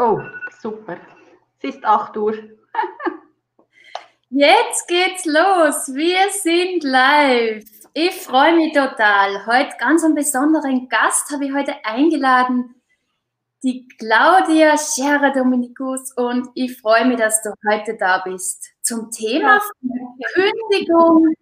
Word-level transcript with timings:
Oh, 0.00 0.20
super. 0.62 0.96
Es 1.60 1.74
ist 1.74 1.84
8 1.84 2.16
Uhr. 2.18 2.32
Jetzt 4.30 4.86
geht's 4.86 5.24
los. 5.24 5.92
Wir 5.92 6.30
sind 6.30 6.84
live. 6.84 7.64
Ich 7.94 8.14
freue 8.14 8.54
mich 8.54 8.72
total. 8.72 9.44
Heute 9.46 9.74
ganz 9.80 10.04
einen 10.04 10.14
besonderen 10.14 10.88
Gast 10.88 11.32
habe 11.32 11.46
ich 11.46 11.52
heute 11.52 11.74
eingeladen, 11.84 12.76
die 13.64 13.88
Claudia 13.98 14.78
Scherer 14.78 15.32
Dominikus 15.32 16.12
und 16.12 16.48
ich 16.54 16.80
freue 16.80 17.04
mich, 17.04 17.18
dass 17.18 17.42
du 17.42 17.50
heute 17.68 17.96
da 17.96 18.18
bist 18.18 18.68
zum 18.82 19.10
Thema 19.10 19.60
Kündigung 20.32 21.34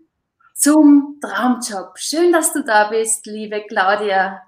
zum 0.54 1.20
Traumjob. 1.20 1.98
Schön, 1.98 2.32
dass 2.32 2.54
du 2.54 2.64
da 2.64 2.88
bist, 2.88 3.26
liebe 3.26 3.66
Claudia. 3.68 4.40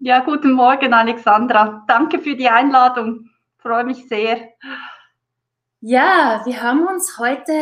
Ja, 0.00 0.20
guten 0.20 0.52
Morgen, 0.52 0.92
Alexandra. 0.92 1.82
Danke 1.88 2.18
für 2.18 2.36
die 2.36 2.50
Einladung 2.50 3.30
freue 3.64 3.84
mich 3.84 4.06
sehr. 4.08 4.50
Ja, 5.80 6.42
wir 6.44 6.62
haben 6.62 6.86
uns 6.86 7.18
heute 7.18 7.52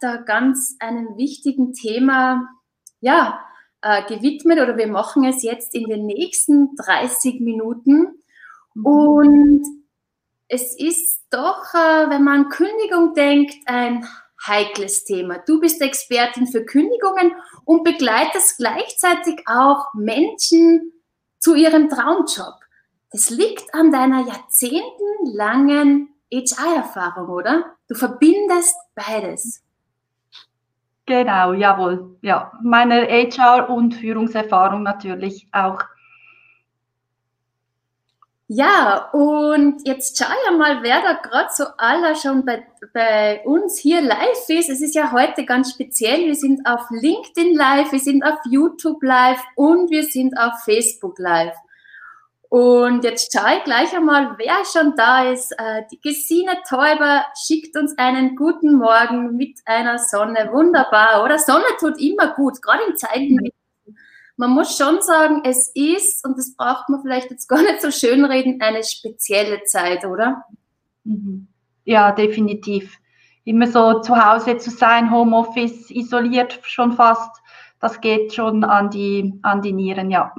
da 0.00 0.16
ganz 0.16 0.76
einem 0.80 1.16
wichtigen 1.16 1.72
Thema 1.72 2.48
ja, 3.00 3.40
äh, 3.80 4.02
gewidmet 4.06 4.58
oder 4.58 4.76
wir 4.76 4.88
machen 4.88 5.24
es 5.24 5.42
jetzt 5.42 5.74
in 5.74 5.88
den 5.88 6.06
nächsten 6.06 6.74
30 6.76 7.40
Minuten. 7.40 8.22
Mhm. 8.74 8.86
Und 8.86 9.66
es 10.48 10.76
ist 10.78 11.22
doch, 11.30 11.72
äh, 11.74 12.10
wenn 12.10 12.24
man 12.24 12.48
Kündigung 12.48 13.14
denkt, 13.14 13.54
ein 13.66 14.06
heikles 14.44 15.04
Thema. 15.04 15.38
Du 15.46 15.60
bist 15.60 15.80
Expertin 15.80 16.48
für 16.48 16.64
Kündigungen 16.64 17.32
und 17.64 17.84
begleitest 17.84 18.58
gleichzeitig 18.58 19.44
auch 19.46 19.94
Menschen 19.94 20.92
zu 21.38 21.54
ihrem 21.54 21.88
Traumjob. 21.88 22.61
Das 23.12 23.30
liegt 23.30 23.74
an 23.74 23.92
deiner 23.92 24.26
jahrzehntelangen 24.26 26.08
HR-Erfahrung, 26.32 27.28
oder? 27.28 27.76
Du 27.88 27.94
verbindest 27.94 28.74
beides. 28.94 29.62
Genau, 31.04 31.52
jawohl. 31.52 32.16
Ja, 32.22 32.52
meine 32.62 33.06
HR- 33.06 33.68
und 33.68 33.94
Führungserfahrung 33.94 34.82
natürlich 34.82 35.46
auch. 35.52 35.82
Ja, 38.54 39.08
und 39.12 39.86
jetzt 39.86 40.18
schau 40.18 40.30
ja 40.46 40.56
mal, 40.56 40.82
wer 40.82 41.00
da 41.00 41.14
gerade 41.14 41.48
so 41.52 41.64
aller 41.78 42.14
schon 42.14 42.44
bei, 42.44 42.66
bei 42.92 43.42
uns 43.44 43.78
hier 43.78 44.02
live 44.02 44.48
ist. 44.48 44.68
Es 44.68 44.82
ist 44.82 44.94
ja 44.94 45.10
heute 45.10 45.46
ganz 45.46 45.70
speziell. 45.72 46.26
Wir 46.26 46.34
sind 46.34 46.60
auf 46.66 46.82
LinkedIn 46.90 47.56
live, 47.56 47.92
wir 47.92 47.98
sind 47.98 48.22
auf 48.22 48.38
YouTube 48.50 49.02
live 49.02 49.42
und 49.56 49.90
wir 49.90 50.04
sind 50.04 50.36
auf 50.38 50.62
Facebook 50.64 51.18
live. 51.18 51.54
Und 52.52 53.02
jetzt 53.02 53.32
schaue 53.32 53.56
ich 53.56 53.64
gleich 53.64 53.96
einmal, 53.96 54.34
wer 54.36 54.62
schon 54.70 54.94
da 54.94 55.24
ist. 55.30 55.52
Äh, 55.52 55.84
die 55.90 55.98
Gesine 56.02 56.52
Täuber 56.68 57.24
schickt 57.46 57.74
uns 57.78 57.96
einen 57.96 58.36
guten 58.36 58.74
Morgen 58.74 59.38
mit 59.38 59.58
einer 59.64 59.98
Sonne. 59.98 60.50
Wunderbar, 60.52 61.24
oder? 61.24 61.38
Sonne 61.38 61.64
tut 61.80 61.98
immer 61.98 62.34
gut, 62.34 62.60
gerade 62.60 62.82
in 62.90 62.94
Zeiten. 62.98 63.38
Man 64.36 64.50
muss 64.50 64.76
schon 64.76 65.00
sagen, 65.00 65.40
es 65.46 65.72
ist, 65.74 66.26
und 66.26 66.36
das 66.36 66.54
braucht 66.54 66.90
man 66.90 67.00
vielleicht 67.00 67.30
jetzt 67.30 67.48
gar 67.48 67.62
nicht 67.62 67.80
so 67.80 67.90
schön 67.90 68.22
reden, 68.22 68.60
eine 68.60 68.84
spezielle 68.84 69.64
Zeit, 69.64 70.04
oder? 70.04 70.44
Mhm. 71.04 71.48
Ja, 71.84 72.12
definitiv. 72.12 72.98
Immer 73.44 73.66
so 73.66 74.00
zu 74.00 74.14
Hause 74.14 74.58
zu 74.58 74.68
sein, 74.68 75.10
Homeoffice, 75.10 75.90
isoliert 75.90 76.60
schon 76.64 76.92
fast, 76.92 77.34
das 77.80 77.98
geht 78.02 78.34
schon 78.34 78.62
an 78.62 78.90
die, 78.90 79.32
an 79.40 79.62
die 79.62 79.72
Nieren, 79.72 80.10
ja. 80.10 80.34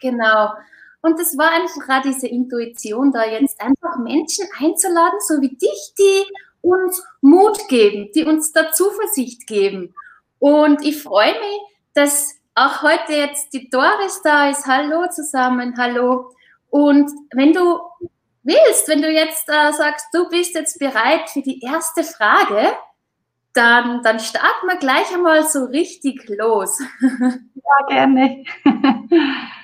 Genau. 0.00 0.54
Und 1.02 1.18
es 1.18 1.36
war 1.38 1.50
einfach 1.50 1.88
auch 1.88 2.02
diese 2.02 2.28
Intuition, 2.28 3.12
da 3.12 3.24
jetzt 3.24 3.60
einfach 3.60 3.98
Menschen 3.98 4.46
einzuladen, 4.58 5.18
so 5.26 5.40
wie 5.40 5.56
dich, 5.56 5.94
die 5.98 6.24
uns 6.62 7.02
Mut 7.22 7.68
geben, 7.68 8.10
die 8.14 8.24
uns 8.24 8.52
da 8.52 8.70
Zuversicht 8.72 9.46
geben. 9.46 9.94
Und 10.38 10.84
ich 10.84 11.02
freue 11.02 11.32
mich, 11.32 11.60
dass 11.94 12.34
auch 12.54 12.82
heute 12.82 13.12
jetzt 13.14 13.52
die 13.54 13.70
Doris 13.70 14.20
da 14.22 14.50
ist. 14.50 14.66
Hallo 14.66 15.06
zusammen, 15.10 15.74
hallo. 15.78 16.34
Und 16.68 17.10
wenn 17.32 17.52
du 17.54 17.80
willst, 18.42 18.88
wenn 18.88 19.02
du 19.02 19.10
jetzt 19.10 19.48
äh, 19.48 19.72
sagst, 19.72 20.06
du 20.12 20.28
bist 20.28 20.54
jetzt 20.54 20.78
bereit 20.78 21.30
für 21.30 21.42
die 21.42 21.60
erste 21.62 22.04
Frage, 22.04 22.72
dann, 23.54 24.02
dann 24.02 24.20
starten 24.20 24.66
wir 24.66 24.76
gleich 24.76 25.12
einmal 25.14 25.44
so 25.46 25.64
richtig 25.64 26.28
los. 26.28 26.78
Ja, 27.00 27.86
gerne. 27.88 28.44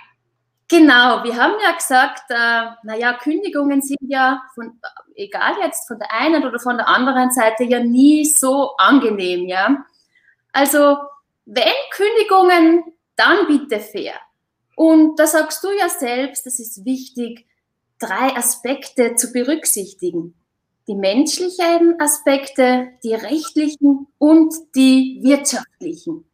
Genau, 0.68 1.22
wir 1.22 1.36
haben 1.36 1.54
ja 1.62 1.72
gesagt, 1.72 2.24
äh, 2.28 2.70
naja, 2.82 3.12
Kündigungen 3.14 3.82
sind 3.82 4.00
ja 4.08 4.42
von, 4.54 4.80
egal 5.14 5.54
jetzt 5.62 5.86
von 5.86 5.98
der 5.98 6.12
einen 6.12 6.44
oder 6.44 6.58
von 6.58 6.76
der 6.76 6.88
anderen 6.88 7.30
Seite 7.30 7.62
ja 7.64 7.78
nie 7.78 8.24
so 8.24 8.74
angenehm, 8.76 9.46
ja. 9.46 9.84
Also, 10.52 10.96
wenn 11.44 11.72
Kündigungen, 11.92 12.82
dann 13.14 13.46
bitte 13.46 13.78
fair. 13.78 14.14
Und 14.74 15.18
da 15.20 15.26
sagst 15.26 15.62
du 15.62 15.68
ja 15.70 15.88
selbst, 15.88 16.46
es 16.46 16.58
ist 16.58 16.84
wichtig, 16.84 17.46
drei 17.98 18.36
Aspekte 18.36 19.14
zu 19.14 19.32
berücksichtigen. 19.32 20.34
Die 20.88 20.94
menschlichen 20.94 22.00
Aspekte, 22.00 22.88
die 23.04 23.14
rechtlichen 23.14 24.08
und 24.18 24.54
die 24.74 25.20
wirtschaftlichen. 25.22 26.24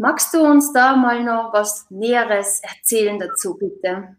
Magst 0.00 0.32
du 0.32 0.40
uns 0.40 0.72
da 0.72 0.94
mal 0.94 1.24
noch 1.24 1.52
was 1.52 1.90
Näheres 1.90 2.60
erzählen 2.62 3.18
dazu, 3.18 3.58
bitte? 3.58 4.16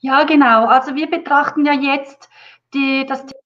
Ja, 0.00 0.24
genau. 0.24 0.66
Also 0.66 0.96
wir 0.96 1.08
betrachten 1.08 1.64
ja 1.64 1.72
jetzt 1.72 2.28
die, 2.74 3.06
das 3.06 3.24
Thema 3.24 3.38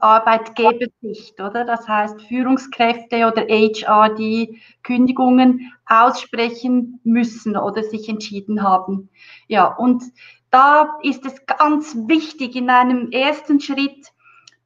Arbeitgebersicht, 0.00 1.38
oder? 1.40 1.66
Das 1.66 1.86
heißt 1.86 2.22
Führungskräfte 2.22 3.26
oder 3.26 3.42
HR, 3.42 4.14
die 4.14 4.62
Kündigungen 4.82 5.74
aussprechen 5.84 7.00
müssen 7.04 7.58
oder 7.58 7.82
sich 7.82 8.08
entschieden 8.08 8.62
haben. 8.62 9.10
Ja, 9.46 9.66
und 9.66 10.02
da 10.50 10.98
ist 11.02 11.26
es 11.26 11.44
ganz 11.44 11.94
wichtig 12.06 12.56
in 12.56 12.70
einem 12.70 13.10
ersten 13.12 13.60
Schritt, 13.60 14.06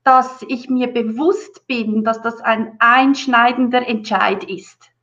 dass 0.05 0.43
ich 0.47 0.71
mir 0.71 0.87
bewusst 0.87 1.67
bin, 1.67 2.05
dass 2.05 2.23
das 2.23 2.41
ein 2.41 2.77
einschneidender 2.79 3.87
Entscheid 3.89 4.45
ist. 4.45 4.94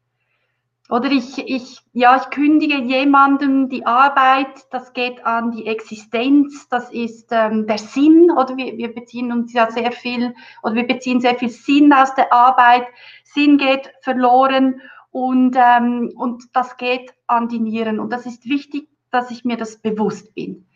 Oder 0.91 1.09
ich, 1.09 1.37
ich, 1.37 1.79
ja, 1.93 2.17
ich 2.17 2.29
kündige 2.31 2.75
jemandem 2.75 3.69
die 3.69 3.85
Arbeit, 3.85 4.67
das 4.71 4.91
geht 4.91 5.25
an 5.25 5.51
die 5.51 5.65
Existenz, 5.65 6.67
das 6.67 6.91
ist 6.91 7.29
ähm, 7.31 7.65
der 7.65 7.77
Sinn, 7.77 8.29
oder 8.29 8.57
wir, 8.57 8.75
wir 8.75 8.93
beziehen 8.93 9.31
uns 9.31 9.53
ja 9.53 9.71
sehr 9.71 9.93
viel, 9.93 10.35
oder 10.63 10.75
wir 10.75 10.85
beziehen 10.85 11.21
sehr 11.21 11.35
viel 11.35 11.47
Sinn 11.47 11.93
aus 11.93 12.13
der 12.15 12.33
Arbeit, 12.33 12.87
Sinn 13.23 13.57
geht 13.57 13.89
verloren 14.01 14.81
und, 15.11 15.55
ähm, 15.57 16.11
und 16.17 16.43
das 16.51 16.75
geht 16.75 17.13
an 17.25 17.47
die 17.47 17.59
Nieren. 17.59 17.97
Und 17.97 18.11
das 18.11 18.25
ist 18.25 18.43
wichtig, 18.43 18.89
dass 19.11 19.31
ich 19.31 19.45
mir 19.45 19.55
das 19.55 19.81
bewusst 19.81 20.35
bin. 20.35 20.67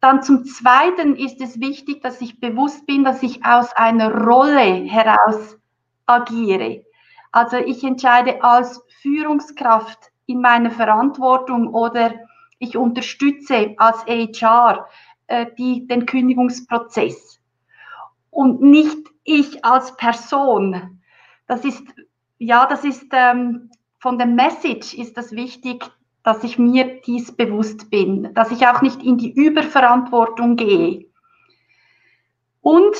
Dann 0.00 0.24
zum 0.24 0.46
Zweiten 0.46 1.14
ist 1.14 1.40
es 1.40 1.60
wichtig, 1.60 2.02
dass 2.02 2.20
ich 2.20 2.40
bewusst 2.40 2.86
bin, 2.86 3.04
dass 3.04 3.22
ich 3.22 3.44
aus 3.44 3.72
einer 3.76 4.12
Rolle 4.12 4.84
heraus 4.84 5.60
agiere. 6.06 6.87
Also 7.32 7.56
ich 7.56 7.84
entscheide 7.84 8.42
als 8.42 8.82
Führungskraft 9.02 9.98
in 10.26 10.40
meiner 10.40 10.70
Verantwortung 10.70 11.68
oder 11.74 12.14
ich 12.58 12.76
unterstütze 12.76 13.74
als 13.78 14.04
HR 14.06 14.88
äh, 15.26 15.46
die, 15.56 15.86
den 15.86 16.06
Kündigungsprozess 16.06 17.40
und 18.30 18.60
nicht 18.60 18.98
ich 19.24 19.64
als 19.64 19.96
Person. 19.96 21.00
Das 21.46 21.64
ist, 21.64 21.84
ja, 22.38 22.66
das 22.66 22.84
ist 22.84 23.06
ähm, 23.12 23.70
von 23.98 24.18
der 24.18 24.26
Message 24.26 24.94
ist 24.94 25.16
das 25.16 25.32
wichtig, 25.32 25.84
dass 26.22 26.44
ich 26.44 26.58
mir 26.58 27.00
dies 27.02 27.32
bewusst 27.32 27.90
bin, 27.90 28.32
dass 28.34 28.50
ich 28.50 28.66
auch 28.66 28.82
nicht 28.82 29.02
in 29.02 29.18
die 29.18 29.32
Überverantwortung 29.32 30.56
gehe. 30.56 31.06
Und 32.60 32.94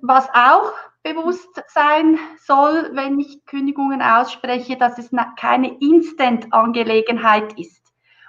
was 0.00 0.28
auch 0.32 0.72
bewusst 1.02 1.62
sein 1.68 2.18
soll, 2.38 2.90
wenn 2.92 3.18
ich 3.18 3.44
Kündigungen 3.46 4.02
ausspreche, 4.02 4.76
dass 4.76 4.98
es 4.98 5.10
keine 5.38 5.78
Instant-Angelegenheit 5.78 7.58
ist. 7.58 7.80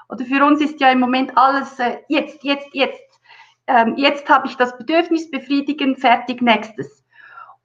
Oder 0.09 0.25
für 0.25 0.45
uns 0.45 0.61
ist 0.61 0.79
ja 0.79 0.91
im 0.91 0.99
Moment 0.99 1.37
alles 1.37 1.79
äh, 1.79 1.97
jetzt, 2.09 2.43
jetzt, 2.43 2.73
jetzt. 2.73 3.19
Ähm, 3.67 3.95
jetzt 3.97 4.27
habe 4.29 4.47
ich 4.47 4.55
das 4.55 4.77
Bedürfnis 4.77 5.29
befriedigen, 5.31 5.95
fertig, 5.95 6.41
nächstes. 6.41 7.05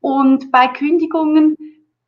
Und 0.00 0.52
bei 0.52 0.68
Kündigungen, 0.68 1.56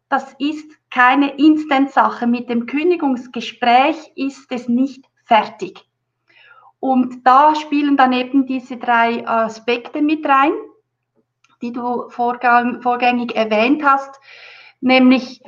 das 0.08 0.34
ist 0.38 0.70
keine 0.90 1.36
Instant-Sache. 1.36 2.26
Mit 2.26 2.48
dem 2.48 2.66
Kündigungsgespräch 2.66 4.12
ist 4.14 4.50
es 4.52 4.68
nicht 4.68 5.04
fertig. 5.24 5.84
Und 6.80 7.26
da 7.26 7.54
spielen 7.56 7.96
dann 7.96 8.12
eben 8.12 8.46
diese 8.46 8.76
drei 8.76 9.26
Aspekte 9.26 10.00
mit 10.00 10.24
rein 10.24 10.52
die 11.62 11.72
du 11.72 12.08
vorgängig 12.10 13.34
erwähnt 13.34 13.82
hast, 13.84 14.20
nämlich, 14.81 15.43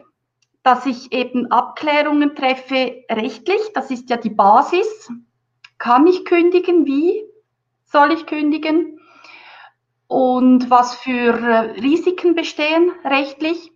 dass 0.62 0.86
ich 0.86 1.12
eben 1.12 1.50
Abklärungen 1.50 2.34
treffe 2.34 3.04
rechtlich, 3.10 3.60
das 3.74 3.90
ist 3.90 4.10
ja 4.10 4.16
die 4.16 4.30
Basis. 4.30 5.10
Kann 5.78 6.06
ich 6.06 6.24
kündigen? 6.24 6.84
Wie 6.84 7.24
soll 7.84 8.12
ich 8.12 8.26
kündigen? 8.26 9.00
und 10.10 10.70
was 10.70 10.96
für 10.96 11.38
äh, 11.38 11.80
Risiken 11.80 12.34
bestehen 12.34 12.90
rechtlich. 13.04 13.70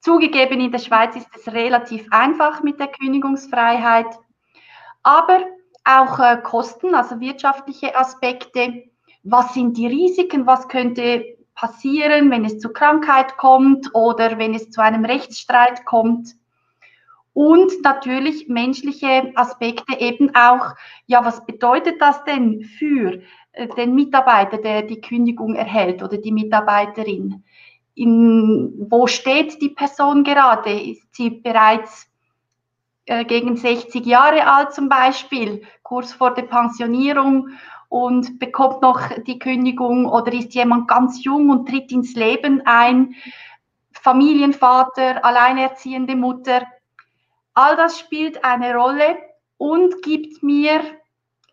Zugegeben, 0.00 0.60
in 0.60 0.70
der 0.70 0.78
Schweiz 0.78 1.16
ist 1.16 1.28
es 1.34 1.50
relativ 1.50 2.06
einfach 2.10 2.62
mit 2.62 2.78
der 2.78 2.88
Kündigungsfreiheit, 2.88 4.18
aber 5.02 5.40
auch 5.84 6.18
äh, 6.18 6.36
Kosten, 6.42 6.94
also 6.94 7.18
wirtschaftliche 7.18 7.96
Aspekte. 7.96 8.91
Was 9.22 9.54
sind 9.54 9.76
die 9.76 9.86
Risiken? 9.86 10.46
Was 10.46 10.68
könnte 10.68 11.24
passieren, 11.54 12.30
wenn 12.30 12.44
es 12.44 12.58
zu 12.58 12.72
Krankheit 12.72 13.36
kommt 13.36 13.94
oder 13.94 14.38
wenn 14.38 14.54
es 14.54 14.70
zu 14.70 14.82
einem 14.82 15.04
Rechtsstreit 15.04 15.84
kommt? 15.84 16.34
Und 17.34 17.72
natürlich 17.82 18.48
menschliche 18.48 19.32
Aspekte 19.36 19.98
eben 19.98 20.34
auch, 20.34 20.74
ja, 21.06 21.24
was 21.24 21.46
bedeutet 21.46 22.00
das 22.00 22.22
denn 22.24 22.62
für 22.62 23.22
äh, 23.52 23.68
den 23.68 23.94
Mitarbeiter, 23.94 24.58
der 24.58 24.82
die 24.82 25.00
Kündigung 25.00 25.54
erhält 25.54 26.02
oder 26.02 26.18
die 26.18 26.32
Mitarbeiterin? 26.32 27.42
In, 27.94 28.86
wo 28.90 29.06
steht 29.06 29.62
die 29.62 29.70
Person 29.70 30.24
gerade? 30.24 30.78
Ist 30.78 31.14
sie 31.14 31.30
bereits 31.30 32.06
äh, 33.06 33.24
gegen 33.24 33.56
60 33.56 34.04
Jahre 34.04 34.46
alt 34.46 34.74
zum 34.74 34.88
Beispiel, 34.88 35.62
kurz 35.82 36.12
vor 36.12 36.34
der 36.34 36.42
Pensionierung 36.42 37.48
und 37.92 38.38
bekommt 38.38 38.82
noch 38.82 39.00
die 39.26 39.38
Kündigung 39.38 40.06
oder 40.06 40.32
ist 40.32 40.54
jemand 40.54 40.88
ganz 40.88 41.22
jung 41.22 41.50
und 41.50 41.68
tritt 41.68 41.92
ins 41.92 42.14
Leben 42.14 42.62
ein? 42.64 43.14
Familienvater, 43.92 45.24
alleinerziehende 45.24 46.16
Mutter, 46.16 46.62
All 47.54 47.76
das 47.76 47.98
spielt 47.98 48.44
eine 48.44 48.74
Rolle 48.74 49.18
und 49.58 50.02
gibt 50.02 50.42
mir 50.42 50.80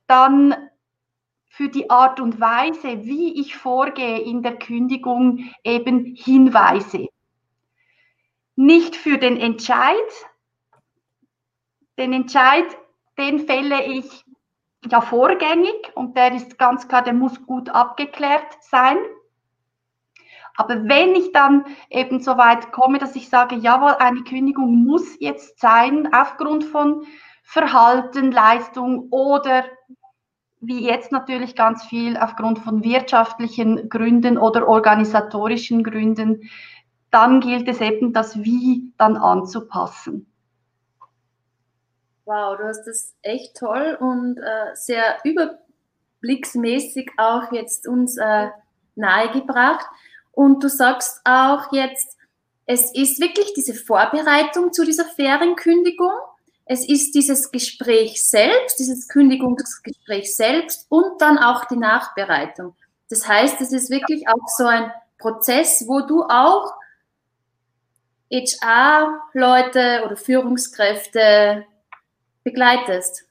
dann 0.07 0.69
für 1.49 1.67
die 1.67 1.89
Art 1.89 2.21
und 2.21 2.39
Weise, 2.39 3.03
wie 3.03 3.39
ich 3.39 3.57
vorgehe 3.57 4.19
in 4.19 4.41
der 4.41 4.57
Kündigung, 4.57 5.51
eben 5.63 6.15
Hinweise. 6.15 7.09
Nicht 8.55 8.95
für 8.95 9.17
den 9.17 9.37
Entscheid. 9.37 9.97
Den 11.97 12.13
Entscheid, 12.13 12.65
den 13.17 13.39
fälle 13.39 13.85
ich 13.85 14.23
ja 14.89 15.01
vorgängig 15.01 15.91
und 15.95 16.15
der 16.15 16.33
ist 16.33 16.57
ganz 16.57 16.87
klar, 16.87 17.03
der 17.03 17.13
muss 17.13 17.45
gut 17.45 17.69
abgeklärt 17.69 18.57
sein. 18.61 18.97
Aber 20.55 20.75
wenn 20.89 21.15
ich 21.15 21.31
dann 21.31 21.65
eben 21.89 22.19
so 22.19 22.37
weit 22.37 22.71
komme, 22.71 22.97
dass 22.97 23.15
ich 23.15 23.29
sage, 23.29 23.55
jawohl, 23.55 23.95
eine 23.99 24.23
Kündigung 24.23 24.83
muss 24.83 25.17
jetzt 25.19 25.59
sein, 25.59 26.13
aufgrund 26.13 26.65
von 26.65 27.05
Verhalten, 27.43 28.31
Leistung 28.31 29.07
oder 29.09 29.63
wie 30.61 30.85
jetzt 30.85 31.11
natürlich 31.11 31.55
ganz 31.55 31.85
viel 31.85 32.17
aufgrund 32.17 32.59
von 32.59 32.83
wirtschaftlichen 32.83 33.87
Gründen 33.89 34.37
oder 34.37 34.67
organisatorischen 34.67 35.83
Gründen, 35.83 36.49
dann 37.11 37.39
gilt 37.39 37.67
es 37.67 37.81
eben, 37.81 38.13
das 38.13 38.43
Wie 38.43 38.93
dann 38.97 39.15
anzupassen. 39.15 40.28
Wow, 42.29 42.57
du 42.59 42.65
hast 42.65 42.85
das 42.85 43.15
echt 43.23 43.57
toll 43.57 43.97
und 43.99 44.37
äh, 44.37 44.75
sehr 44.75 45.17
überblicksmäßig 45.23 47.09
auch 47.17 47.51
jetzt 47.51 47.87
uns 47.87 48.17
äh, 48.17 48.49
nahegebracht. 48.93 49.87
Und 50.31 50.63
du 50.63 50.69
sagst 50.69 51.21
auch 51.23 51.73
jetzt, 51.73 52.19
es 52.67 52.93
ist 52.93 53.19
wirklich 53.19 53.51
diese 53.55 53.73
Vorbereitung 53.73 54.71
zu 54.73 54.85
dieser 54.85 55.05
fairen 55.05 55.55
Kündigung. 55.55 56.11
Es 56.65 56.87
ist 56.87 57.15
dieses 57.15 57.49
Gespräch 57.49 58.23
selbst, 58.23 58.77
dieses 58.77 59.07
Kündigungsgespräch 59.07 60.35
selbst 60.35 60.85
und 60.89 61.19
dann 61.19 61.39
auch 61.39 61.65
die 61.65 61.77
Nachbereitung. 61.77 62.75
Das 63.09 63.27
heißt, 63.27 63.59
es 63.59 63.71
ist 63.71 63.89
wirklich 63.89 64.27
auch 64.27 64.47
so 64.55 64.67
ein 64.67 64.91
Prozess, 65.17 65.83
wo 65.87 66.01
du 66.01 66.21
auch 66.25 66.75
HR-Leute 68.31 70.03
oder 70.05 70.15
Führungskräfte 70.15 71.65
begleitest. 72.43 73.25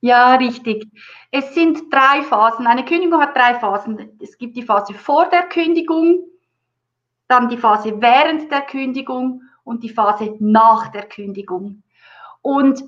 Ja, 0.00 0.34
richtig. 0.34 0.86
Es 1.30 1.54
sind 1.54 1.92
drei 1.92 2.22
Phasen. 2.22 2.66
Eine 2.66 2.84
Kündigung 2.84 3.20
hat 3.20 3.34
drei 3.34 3.54
Phasen. 3.54 4.18
Es 4.20 4.36
gibt 4.36 4.56
die 4.56 4.62
Phase 4.62 4.92
vor 4.92 5.30
der 5.30 5.44
Kündigung, 5.44 6.24
dann 7.26 7.48
die 7.48 7.56
Phase 7.56 8.00
während 8.00 8.50
der 8.50 8.62
Kündigung 8.62 9.42
und 9.64 9.82
die 9.82 9.88
Phase 9.88 10.36
nach 10.40 10.88
der 10.88 11.08
Kündigung. 11.08 11.82
Und 12.42 12.84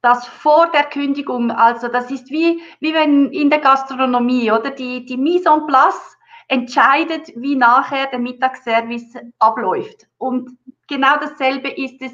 das 0.00 0.28
vor 0.28 0.70
der 0.70 0.84
Kündigung, 0.84 1.50
also 1.50 1.88
das 1.88 2.10
ist 2.10 2.30
wie, 2.30 2.60
wie 2.78 2.94
wenn 2.94 3.32
in 3.32 3.50
der 3.50 3.58
Gastronomie, 3.58 4.52
oder? 4.52 4.70
Die, 4.70 5.04
die 5.04 5.16
Mise 5.16 5.48
en 5.48 5.66
place 5.66 6.16
entscheidet, 6.48 7.32
wie 7.36 7.56
nachher 7.56 8.06
der 8.06 8.18
Mittagsservice 8.18 9.16
abläuft. 9.38 10.06
Und 10.18 10.50
genau 10.86 11.16
dasselbe 11.20 11.68
ist 11.68 12.00
es 12.02 12.12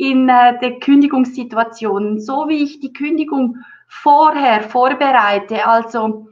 in 0.00 0.30
äh, 0.30 0.58
der 0.60 0.80
Kündigungssituation. 0.80 2.20
So 2.20 2.48
wie 2.48 2.62
ich 2.64 2.80
die 2.80 2.92
Kündigung 2.92 3.58
vorher 3.86 4.62
vorbereite, 4.62 5.66
also 5.66 6.28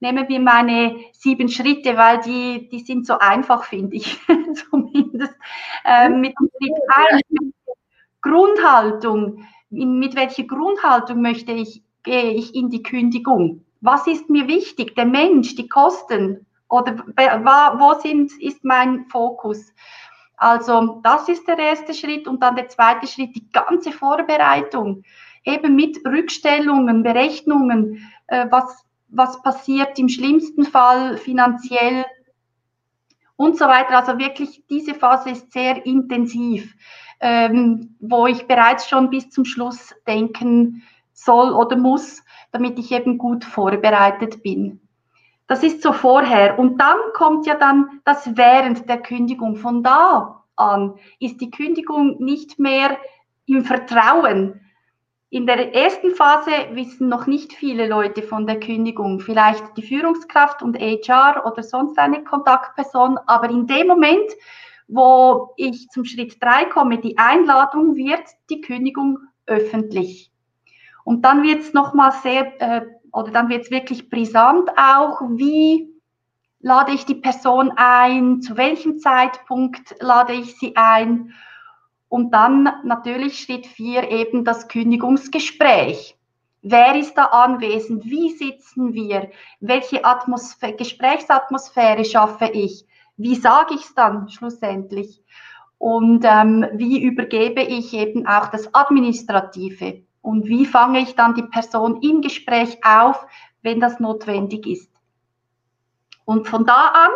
nehmen 0.00 0.26
wir 0.28 0.40
meine 0.40 0.96
sieben 1.12 1.50
Schritte, 1.50 1.98
weil 1.98 2.20
die, 2.20 2.70
die 2.70 2.80
sind 2.80 3.06
so 3.06 3.18
einfach, 3.18 3.64
finde 3.64 3.96
ich, 3.96 4.18
zumindest. 4.70 5.34
Ähm, 5.84 6.22
mit 6.22 6.34
Schritt 6.38 6.78
eins, 6.88 7.52
Grundhaltung. 8.22 9.44
In, 9.70 9.98
mit 9.98 10.16
welcher 10.16 10.44
Grundhaltung 10.44 11.20
möchte 11.20 11.52
ich, 11.52 11.82
gehe 12.02 12.32
ich 12.32 12.54
in 12.54 12.70
die 12.70 12.82
Kündigung? 12.82 13.66
Was 13.82 14.06
ist 14.06 14.30
mir 14.30 14.48
wichtig? 14.48 14.94
Der 14.96 15.04
Mensch, 15.04 15.56
die 15.56 15.68
Kosten? 15.68 16.46
Oder 16.70 16.96
wo 16.98 18.00
sind, 18.00 18.32
ist 18.40 18.64
mein 18.64 19.04
Fokus? 19.06 19.72
Also 20.40 21.00
das 21.02 21.28
ist 21.28 21.46
der 21.46 21.58
erste 21.58 21.92
Schritt 21.92 22.26
und 22.26 22.42
dann 22.42 22.56
der 22.56 22.68
zweite 22.68 23.06
Schritt, 23.06 23.36
die 23.36 23.50
ganze 23.50 23.92
Vorbereitung, 23.92 25.02
eben 25.44 25.76
mit 25.76 25.98
Rückstellungen, 26.06 27.02
Berechnungen, 27.02 28.10
äh, 28.26 28.46
was 28.50 28.84
was 29.10 29.42
passiert 29.42 29.98
im 29.98 30.08
schlimmsten 30.08 30.64
Fall 30.64 31.18
finanziell 31.18 32.04
und 33.36 33.58
so 33.58 33.66
weiter. 33.66 33.98
Also 33.98 34.18
wirklich, 34.18 34.64
diese 34.70 34.94
Phase 34.94 35.30
ist 35.30 35.52
sehr 35.52 35.84
intensiv, 35.84 36.74
ähm, 37.20 37.96
wo 38.00 38.26
ich 38.26 38.46
bereits 38.46 38.88
schon 38.88 39.10
bis 39.10 39.30
zum 39.30 39.44
Schluss 39.44 39.94
denken 40.06 40.82
soll 41.12 41.52
oder 41.52 41.76
muss, 41.76 42.22
damit 42.52 42.78
ich 42.78 42.92
eben 42.92 43.18
gut 43.18 43.44
vorbereitet 43.44 44.42
bin. 44.42 44.80
Das 45.50 45.64
ist 45.64 45.82
so 45.82 45.92
vorher. 45.92 46.60
Und 46.60 46.80
dann 46.80 46.96
kommt 47.12 47.44
ja 47.44 47.56
dann 47.56 48.00
das 48.04 48.36
während 48.36 48.88
der 48.88 48.98
Kündigung. 48.98 49.56
Von 49.56 49.82
da 49.82 50.44
an 50.54 50.94
ist 51.18 51.40
die 51.40 51.50
Kündigung 51.50 52.22
nicht 52.22 52.60
mehr 52.60 52.96
im 53.46 53.64
Vertrauen, 53.64 54.60
in 55.28 55.46
der 55.46 55.74
ersten 55.74 56.14
Phase 56.14 56.52
wissen 56.72 57.08
noch 57.08 57.26
nicht 57.26 57.52
viele 57.52 57.88
Leute 57.88 58.22
von 58.22 58.46
der 58.46 58.60
Kündigung, 58.60 59.18
vielleicht 59.18 59.76
die 59.76 59.82
Führungskraft 59.82 60.62
und 60.62 60.78
HR 60.78 61.44
oder 61.46 61.64
sonst 61.64 61.98
eine 61.98 62.22
Kontaktperson, 62.22 63.18
aber 63.26 63.50
in 63.50 63.66
dem 63.66 63.88
Moment, 63.88 64.30
wo 64.86 65.52
ich 65.56 65.88
zum 65.90 66.04
Schritt 66.04 66.40
drei 66.40 66.66
komme, 66.66 66.98
die 66.98 67.18
Einladung, 67.18 67.96
wird 67.96 68.22
die 68.50 68.60
Kündigung 68.60 69.18
öffentlich. 69.46 70.30
Und 71.04 71.24
dann 71.24 71.42
wird 71.42 71.62
es 71.62 71.72
nochmal 71.72 72.12
sehr, 72.22 72.60
äh, 72.60 72.86
oder 73.12 73.30
dann 73.30 73.48
wird 73.48 73.64
es 73.64 73.70
wirklich 73.70 74.10
brisant 74.10 74.70
auch, 74.76 75.20
wie 75.30 75.88
lade 76.60 76.92
ich 76.92 77.06
die 77.06 77.14
Person 77.14 77.72
ein, 77.76 78.42
zu 78.42 78.56
welchem 78.56 78.98
Zeitpunkt 78.98 79.94
lade 80.00 80.34
ich 80.34 80.58
sie 80.58 80.76
ein 80.76 81.32
und 82.08 82.32
dann 82.32 82.68
natürlich 82.84 83.38
Schritt 83.38 83.66
vier 83.66 84.10
eben 84.10 84.44
das 84.44 84.68
Kündigungsgespräch. 84.68 86.16
Wer 86.62 86.94
ist 86.96 87.14
da 87.14 87.24
anwesend? 87.26 88.04
Wie 88.04 88.30
sitzen 88.30 88.92
wir? 88.92 89.30
Welche 89.60 90.04
Atmosphäre, 90.04 90.74
Gesprächsatmosphäre 90.74 92.04
schaffe 92.04 92.50
ich? 92.52 92.84
Wie 93.16 93.34
sage 93.34 93.74
ich 93.74 93.82
es 93.82 93.94
dann 93.94 94.28
schlussendlich? 94.28 95.22
Und 95.78 96.24
ähm, 96.26 96.66
wie 96.74 97.02
übergebe 97.02 97.62
ich 97.62 97.94
eben 97.94 98.26
auch 98.26 98.48
das 98.48 98.74
Administrative? 98.74 100.02
Und 100.22 100.46
wie 100.46 100.66
fange 100.66 101.00
ich 101.00 101.14
dann 101.14 101.34
die 101.34 101.42
Person 101.42 102.02
im 102.02 102.20
Gespräch 102.20 102.78
auf, 102.84 103.26
wenn 103.62 103.80
das 103.80 104.00
notwendig 104.00 104.66
ist? 104.66 104.90
Und 106.24 106.46
von 106.46 106.66
da 106.66 106.88
an 106.88 107.10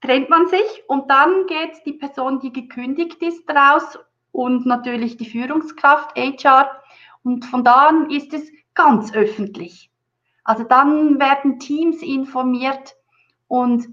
trennt 0.00 0.28
man 0.28 0.46
sich 0.48 0.82
und 0.86 1.10
dann 1.10 1.46
geht 1.46 1.86
die 1.86 1.94
Person, 1.94 2.40
die 2.40 2.52
gekündigt 2.52 3.22
ist, 3.22 3.48
raus 3.48 3.98
und 4.32 4.66
natürlich 4.66 5.16
die 5.16 5.24
Führungskraft, 5.30 6.14
HR. 6.16 6.70
Und 7.22 7.44
von 7.46 7.64
da 7.64 7.88
an 7.88 8.10
ist 8.10 8.34
es 8.34 8.50
ganz 8.74 9.14
öffentlich. 9.14 9.90
Also 10.42 10.64
dann 10.64 11.18
werden 11.18 11.58
Teams 11.58 12.02
informiert 12.02 12.94
und 13.48 13.86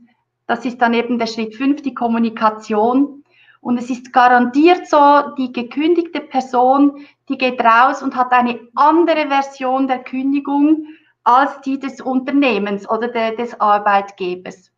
das 0.48 0.66
ist 0.66 0.82
dann 0.82 0.94
eben 0.94 1.18
der 1.18 1.28
Schritt 1.28 1.56
5, 1.56 1.82
die 1.82 1.94
Kommunikation. 1.94 3.24
Und 3.62 3.78
es 3.78 3.90
ist 3.90 4.12
garantiert 4.12 4.88
so, 4.88 5.34
die 5.38 5.54
gekündigte 5.54 6.20
Person, 6.20 7.06
die 7.32 7.38
geht 7.38 7.62
raus 7.64 8.04
und 8.04 8.16
hat 8.16 8.32
eine 8.32 8.60
andere 8.76 9.28
Version 9.28 9.88
der 9.88 10.04
Kündigung, 10.04 10.86
als 11.24 11.62
die 11.62 11.80
des 11.80 12.02
Unternehmens 12.02 12.90
oder 12.90 13.08
de, 13.08 13.36
des 13.36 13.60
Arbeitgebers. 13.60 14.72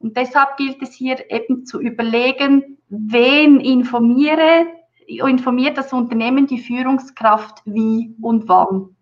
Und 0.00 0.16
deshalb 0.16 0.56
gilt 0.56 0.82
es 0.82 0.94
hier 0.94 1.30
eben 1.30 1.64
zu 1.64 1.80
überlegen, 1.80 2.78
wen 2.88 3.60
informiere, 3.60 4.66
informiert 5.06 5.78
das 5.78 5.92
Unternehmen 5.92 6.46
die 6.46 6.60
Führungskraft 6.60 7.62
wie 7.64 8.14
und 8.20 8.48
wann. 8.48 8.96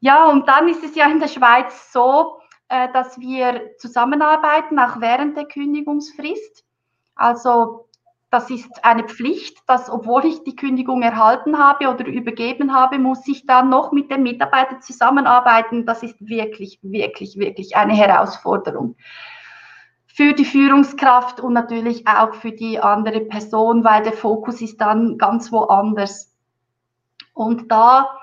Ja, 0.00 0.30
und 0.30 0.48
dann 0.48 0.68
ist 0.68 0.82
es 0.82 0.94
ja 0.94 1.08
in 1.08 1.20
der 1.20 1.28
Schweiz 1.28 1.92
so, 1.92 2.38
äh, 2.68 2.90
dass 2.92 3.20
wir 3.20 3.76
zusammenarbeiten, 3.78 4.78
auch 4.78 5.00
während 5.00 5.36
der 5.36 5.44
Kündigungsfrist. 5.44 6.64
Also 7.14 7.88
das 8.32 8.48
ist 8.48 8.82
eine 8.82 9.04
Pflicht, 9.04 9.58
dass 9.66 9.90
obwohl 9.90 10.24
ich 10.24 10.42
die 10.42 10.56
Kündigung 10.56 11.02
erhalten 11.02 11.58
habe 11.58 11.88
oder 11.88 12.06
übergeben 12.06 12.72
habe, 12.72 12.98
muss 12.98 13.28
ich 13.28 13.44
dann 13.44 13.68
noch 13.68 13.92
mit 13.92 14.10
dem 14.10 14.22
Mitarbeiter 14.22 14.80
zusammenarbeiten. 14.80 15.84
Das 15.84 16.02
ist 16.02 16.16
wirklich, 16.18 16.78
wirklich, 16.82 17.36
wirklich 17.36 17.76
eine 17.76 17.92
Herausforderung 17.92 18.96
für 20.06 20.32
die 20.32 20.46
Führungskraft 20.46 21.40
und 21.40 21.52
natürlich 21.52 22.06
auch 22.06 22.34
für 22.34 22.52
die 22.52 22.78
andere 22.78 23.20
Person, 23.20 23.84
weil 23.84 24.02
der 24.02 24.14
Fokus 24.14 24.62
ist 24.62 24.80
dann 24.80 25.18
ganz 25.18 25.52
woanders. 25.52 26.34
Und 27.34 27.70
da 27.70 28.18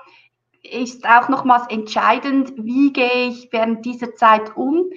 ist 0.62 1.08
auch 1.08 1.28
nochmals 1.28 1.68
entscheidend, 1.68 2.52
wie 2.56 2.92
gehe 2.92 3.28
ich 3.28 3.48
während 3.52 3.84
dieser 3.84 4.14
Zeit 4.16 4.56
um 4.56 4.90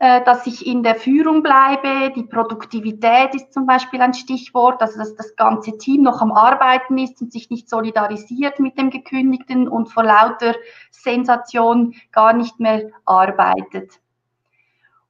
dass 0.00 0.46
ich 0.46 0.66
in 0.66 0.82
der 0.82 0.94
Führung 0.94 1.42
bleibe. 1.42 2.10
Die 2.16 2.22
Produktivität 2.22 3.34
ist 3.34 3.52
zum 3.52 3.66
Beispiel 3.66 4.00
ein 4.00 4.14
Stichwort, 4.14 4.80
also 4.80 4.98
dass 4.98 5.14
das 5.14 5.36
ganze 5.36 5.76
Team 5.76 6.02
noch 6.02 6.22
am 6.22 6.32
Arbeiten 6.32 6.96
ist 6.96 7.20
und 7.20 7.30
sich 7.30 7.50
nicht 7.50 7.68
solidarisiert 7.68 8.60
mit 8.60 8.78
dem 8.78 8.88
Gekündigten 8.88 9.68
und 9.68 9.90
vor 9.90 10.04
lauter 10.04 10.54
Sensation 10.90 11.94
gar 12.12 12.32
nicht 12.32 12.58
mehr 12.60 12.90
arbeitet. 13.04 14.00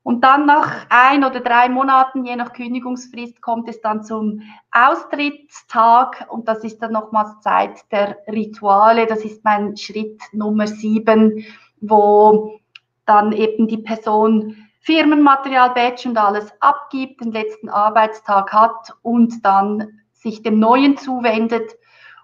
Und 0.02 0.24
dann 0.24 0.46
nach 0.46 0.86
ein 0.88 1.22
oder 1.22 1.38
drei 1.38 1.68
Monaten, 1.68 2.24
je 2.24 2.34
nach 2.34 2.52
Kündigungsfrist, 2.52 3.40
kommt 3.40 3.68
es 3.68 3.80
dann 3.80 4.02
zum 4.02 4.42
Austrittstag 4.72 6.26
und 6.30 6.48
das 6.48 6.64
ist 6.64 6.82
dann 6.82 6.92
nochmals 6.92 7.38
Zeit 7.42 7.80
der 7.92 8.16
Rituale. 8.26 9.06
Das 9.06 9.24
ist 9.24 9.44
mein 9.44 9.76
Schritt 9.76 10.20
Nummer 10.32 10.66
sieben, 10.66 11.44
wo 11.80 12.58
dann 13.04 13.30
eben 13.30 13.68
die 13.68 13.78
Person 13.78 14.56
Firmenmaterial, 14.80 15.70
Badge 15.70 16.08
und 16.08 16.16
alles 16.16 16.50
abgibt, 16.60 17.20
den 17.20 17.32
letzten 17.32 17.68
Arbeitstag 17.68 18.52
hat 18.52 18.94
und 19.02 19.44
dann 19.44 20.00
sich 20.12 20.42
dem 20.42 20.58
Neuen 20.58 20.96
zuwendet 20.96 21.72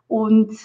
und, 0.09 0.57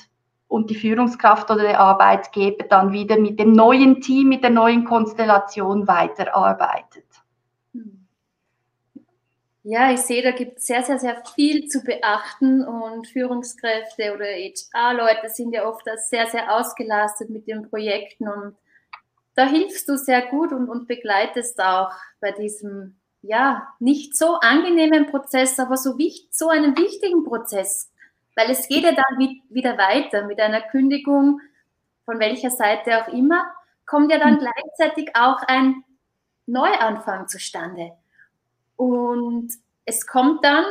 und 0.48 0.70
die 0.70 0.76
Führungskraft 0.76 1.52
oder 1.52 1.64
der 1.64 1.80
Arbeitgeber 1.80 2.66
dann 2.66 2.94
wieder 2.94 3.20
mit 3.20 3.40
dem 3.40 3.52
neuen 3.52 4.02
Team, 4.02 4.30
mit 4.30 4.44
der 4.44 4.52
neuen 4.52 4.86
Konstellation 4.86 5.88
weiterarbeitet. 5.88 7.06
Ja, 9.64 9.92
ich 9.92 10.00
sehe, 10.00 10.24
da 10.24 10.32
gibt 10.32 10.58
es 10.58 10.66
sehr, 10.66 10.82
sehr, 10.82 10.98
sehr 10.98 11.24
viel 11.36 11.68
zu 11.68 11.84
beachten 11.84 12.64
und 12.66 13.08
Führungskräfte 13.08 14.16
oder 14.16 14.26
HR-Leute 14.26 15.30
sind 15.30 15.54
ja 15.54 15.68
oft 15.68 15.86
sehr, 15.98 16.26
sehr 16.26 16.56
ausgelastet 16.56 17.30
mit 17.30 17.48
den 17.48 17.70
Projekten 17.70 18.28
und 18.28 18.56
da 19.36 19.46
hilfst 19.46 19.88
du 19.88 19.98
sehr 19.98 20.28
gut 20.28 20.52
und, 20.52 20.70
und 20.70 20.88
begleitest 20.88 21.60
auch 21.62 21.92
bei 22.20 22.32
diesem, 22.32 23.00
ja, 23.22 23.68
nicht 23.80 24.18
so 24.18 24.36
angenehmen 24.40 25.08
Prozess, 25.08 25.60
aber 25.60 25.78
so, 25.78 25.98
wichtig, 25.98 26.30
so 26.32 26.50
einen 26.50 26.78
wichtigen 26.78 27.24
Prozess. 27.24 27.92
Weil 28.36 28.50
es 28.50 28.68
geht 28.68 28.84
ja 28.84 28.92
dann 28.92 29.42
wieder 29.50 29.78
weiter 29.78 30.26
mit 30.26 30.40
einer 30.40 30.62
Kündigung, 30.62 31.42
von 32.06 32.20
welcher 32.20 32.50
Seite 32.50 33.02
auch 33.02 33.08
immer, 33.14 33.46
kommt 33.86 34.12
ja 34.12 34.20
dann 34.20 34.36
mhm. 34.36 34.40
gleichzeitig 34.40 35.16
auch 35.16 35.42
ein 35.48 35.84
Neuanfang 36.46 37.28
zustande. 37.28 37.92
Und 38.76 39.52
es 39.86 40.08
kommt 40.08 40.44
dann, 40.44 40.66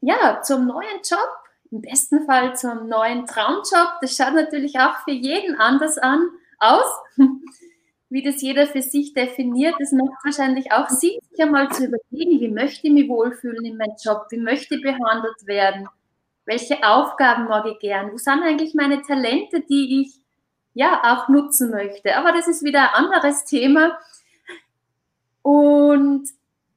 ja, 0.00 0.42
zum 0.42 0.66
neuen 0.66 1.00
Job, 1.02 1.28
im 1.70 1.82
besten 1.82 2.24
Fall 2.24 2.56
zum 2.56 2.88
neuen 2.88 3.26
Traumjob. 3.26 4.00
Das 4.00 4.16
schaut 4.16 4.34
natürlich 4.34 4.78
auch 4.78 4.96
für 5.04 5.10
jeden 5.10 5.56
anders 5.56 5.98
an, 5.98 6.30
aus 6.58 6.84
wie 8.10 8.22
das 8.22 8.40
jeder 8.40 8.66
für 8.66 8.80
sich 8.80 9.12
definiert, 9.12 9.74
das 9.78 9.92
macht 9.92 10.24
wahrscheinlich 10.24 10.72
auch 10.72 10.88
Sinn, 10.88 11.18
sich 11.30 11.42
einmal 11.42 11.70
zu 11.70 11.84
überlegen, 11.84 12.40
wie 12.40 12.48
möchte 12.48 12.86
ich 12.86 12.92
mich 12.92 13.08
wohlfühlen 13.08 13.64
in 13.64 13.76
meinem 13.76 13.96
Job, 14.02 14.26
wie 14.30 14.38
möchte 14.38 14.76
ich 14.76 14.82
behandelt 14.82 15.46
werden, 15.46 15.88
welche 16.46 16.82
Aufgaben 16.82 17.44
mag 17.44 17.66
ich 17.66 17.78
gern, 17.78 18.10
wo 18.10 18.16
sind 18.16 18.42
eigentlich 18.42 18.74
meine 18.74 19.02
Talente, 19.02 19.60
die 19.60 20.02
ich 20.02 20.20
ja 20.72 21.02
auch 21.04 21.28
nutzen 21.28 21.70
möchte. 21.70 22.16
Aber 22.16 22.32
das 22.32 22.48
ist 22.48 22.64
wieder 22.64 22.94
ein 22.94 23.04
anderes 23.04 23.44
Thema. 23.44 23.98
Und 25.42 26.28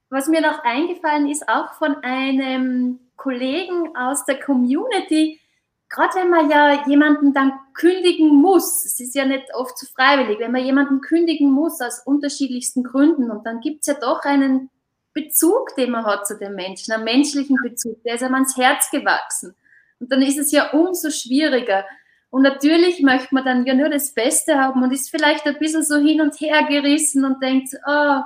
was 0.09 0.27
mir 0.27 0.41
noch 0.41 0.63
eingefallen 0.63 1.29
ist, 1.29 1.47
auch 1.47 1.73
von 1.73 1.95
einem 2.03 2.99
Kollegen 3.15 3.95
aus 3.95 4.25
der 4.25 4.39
Community, 4.39 5.39
gerade 5.87 6.15
wenn 6.15 6.29
man 6.29 6.49
ja 6.49 6.85
jemanden 6.87 7.33
dann 7.33 7.53
kündigen 7.73 8.29
muss, 8.29 8.85
es 8.85 8.99
ist 8.99 9.15
ja 9.15 9.25
nicht 9.25 9.53
oft 9.53 9.77
so 9.77 9.87
freiwillig, 9.95 10.39
wenn 10.39 10.51
man 10.51 10.63
jemanden 10.63 11.01
kündigen 11.01 11.51
muss 11.51 11.81
aus 11.81 12.01
unterschiedlichsten 12.05 12.83
Gründen 12.83 13.31
und 13.31 13.45
dann 13.45 13.59
gibt 13.59 13.81
es 13.81 13.87
ja 13.87 13.93
doch 13.93 14.23
einen 14.23 14.69
Bezug, 15.13 15.75
den 15.75 15.91
man 15.91 16.05
hat 16.05 16.25
zu 16.25 16.37
dem 16.37 16.55
Menschen, 16.55 16.93
einen 16.93 17.03
menschlichen 17.03 17.57
Bezug, 17.61 18.01
der 18.03 18.15
ist 18.15 18.23
einem 18.23 18.35
ans 18.35 18.57
Herz 18.57 18.89
gewachsen. 18.91 19.55
Und 19.99 20.11
dann 20.11 20.21
ist 20.21 20.37
es 20.37 20.51
ja 20.51 20.71
umso 20.71 21.11
schwieriger. 21.11 21.85
Und 22.29 22.43
natürlich 22.43 23.01
möchte 23.01 23.35
man 23.35 23.43
dann 23.43 23.65
ja 23.65 23.73
nur 23.73 23.89
das 23.89 24.13
Beste 24.13 24.57
haben 24.57 24.81
und 24.81 24.91
ist 24.91 25.09
vielleicht 25.09 25.45
ein 25.45 25.59
bisschen 25.59 25.83
so 25.83 25.97
hin 25.97 26.21
und 26.21 26.39
her 26.39 26.63
gerissen 26.63 27.25
und 27.25 27.43
denkt, 27.43 27.69
oh. 27.85 28.21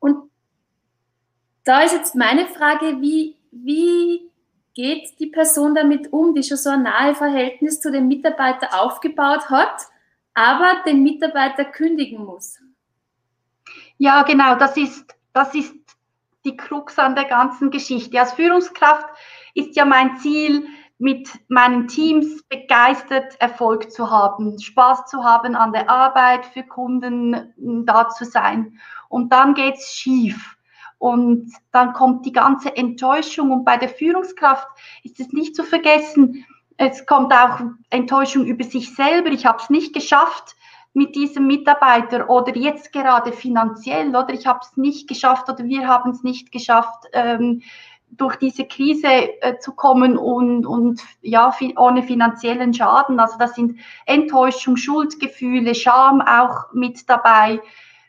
Und 0.00 0.30
da 1.64 1.82
ist 1.82 1.92
jetzt 1.92 2.14
meine 2.14 2.46
Frage, 2.46 3.00
wie, 3.00 3.36
wie 3.52 4.30
geht 4.74 5.18
die 5.20 5.28
Person 5.28 5.74
damit 5.74 6.12
um, 6.12 6.34
die 6.34 6.42
schon 6.42 6.56
so 6.56 6.70
ein 6.70 6.82
nahe 6.82 7.14
Verhältnis 7.14 7.80
zu 7.80 7.90
dem 7.90 8.08
Mitarbeiter 8.08 8.80
aufgebaut 8.80 9.48
hat, 9.48 9.82
aber 10.34 10.82
den 10.84 11.02
Mitarbeiter 11.02 11.64
kündigen 11.64 12.24
muss? 12.24 12.58
Ja, 13.98 14.22
genau, 14.22 14.56
das 14.56 14.76
ist, 14.76 15.14
das 15.32 15.54
ist 15.54 15.74
die 16.44 16.56
Krux 16.56 16.98
an 16.98 17.14
der 17.14 17.24
ganzen 17.24 17.70
Geschichte. 17.70 18.18
Als 18.18 18.32
Führungskraft 18.32 19.06
ist 19.54 19.76
ja 19.76 19.84
mein 19.84 20.16
Ziel, 20.18 20.66
mit 20.98 21.28
meinen 21.48 21.88
Teams 21.88 22.42
begeistert 22.44 23.34
Erfolg 23.40 23.90
zu 23.90 24.10
haben, 24.10 24.58
Spaß 24.60 25.06
zu 25.06 25.24
haben 25.24 25.56
an 25.56 25.72
der 25.72 25.90
Arbeit, 25.90 26.46
für 26.46 26.62
Kunden 26.62 27.52
da 27.84 28.08
zu 28.08 28.24
sein. 28.24 28.78
Und 29.08 29.32
dann 29.32 29.54
geht 29.54 29.74
es 29.74 29.92
schief. 29.92 30.53
Und 31.04 31.52
dann 31.70 31.92
kommt 31.92 32.24
die 32.24 32.32
ganze 32.32 32.74
Enttäuschung. 32.74 33.50
Und 33.50 33.64
bei 33.66 33.76
der 33.76 33.90
Führungskraft 33.90 34.66
ist 35.02 35.20
es 35.20 35.34
nicht 35.34 35.54
zu 35.54 35.62
vergessen, 35.62 36.46
es 36.78 37.04
kommt 37.04 37.30
auch 37.30 37.60
Enttäuschung 37.90 38.46
über 38.46 38.64
sich 38.64 38.94
selber. 38.94 39.28
Ich 39.28 39.44
habe 39.44 39.58
es 39.62 39.68
nicht 39.68 39.92
geschafft 39.92 40.56
mit 40.94 41.14
diesem 41.14 41.46
Mitarbeiter 41.46 42.30
oder 42.30 42.56
jetzt 42.56 42.90
gerade 42.90 43.32
finanziell 43.32 44.16
oder 44.16 44.30
ich 44.30 44.46
habe 44.46 44.60
es 44.62 44.78
nicht 44.78 45.06
geschafft 45.06 45.50
oder 45.50 45.64
wir 45.64 45.86
haben 45.86 46.12
es 46.12 46.22
nicht 46.22 46.50
geschafft, 46.52 47.04
ähm, 47.12 47.60
durch 48.08 48.36
diese 48.36 48.64
Krise 48.64 49.42
äh, 49.42 49.58
zu 49.58 49.72
kommen 49.72 50.16
und, 50.16 50.64
und 50.64 51.02
ja, 51.20 51.50
fi 51.50 51.74
ohne 51.76 52.02
finanziellen 52.02 52.72
Schaden. 52.72 53.20
Also 53.20 53.36
das 53.38 53.54
sind 53.54 53.78
Enttäuschung, 54.06 54.78
Schuldgefühle, 54.78 55.74
Scham 55.74 56.22
auch 56.22 56.72
mit 56.72 57.10
dabei, 57.10 57.60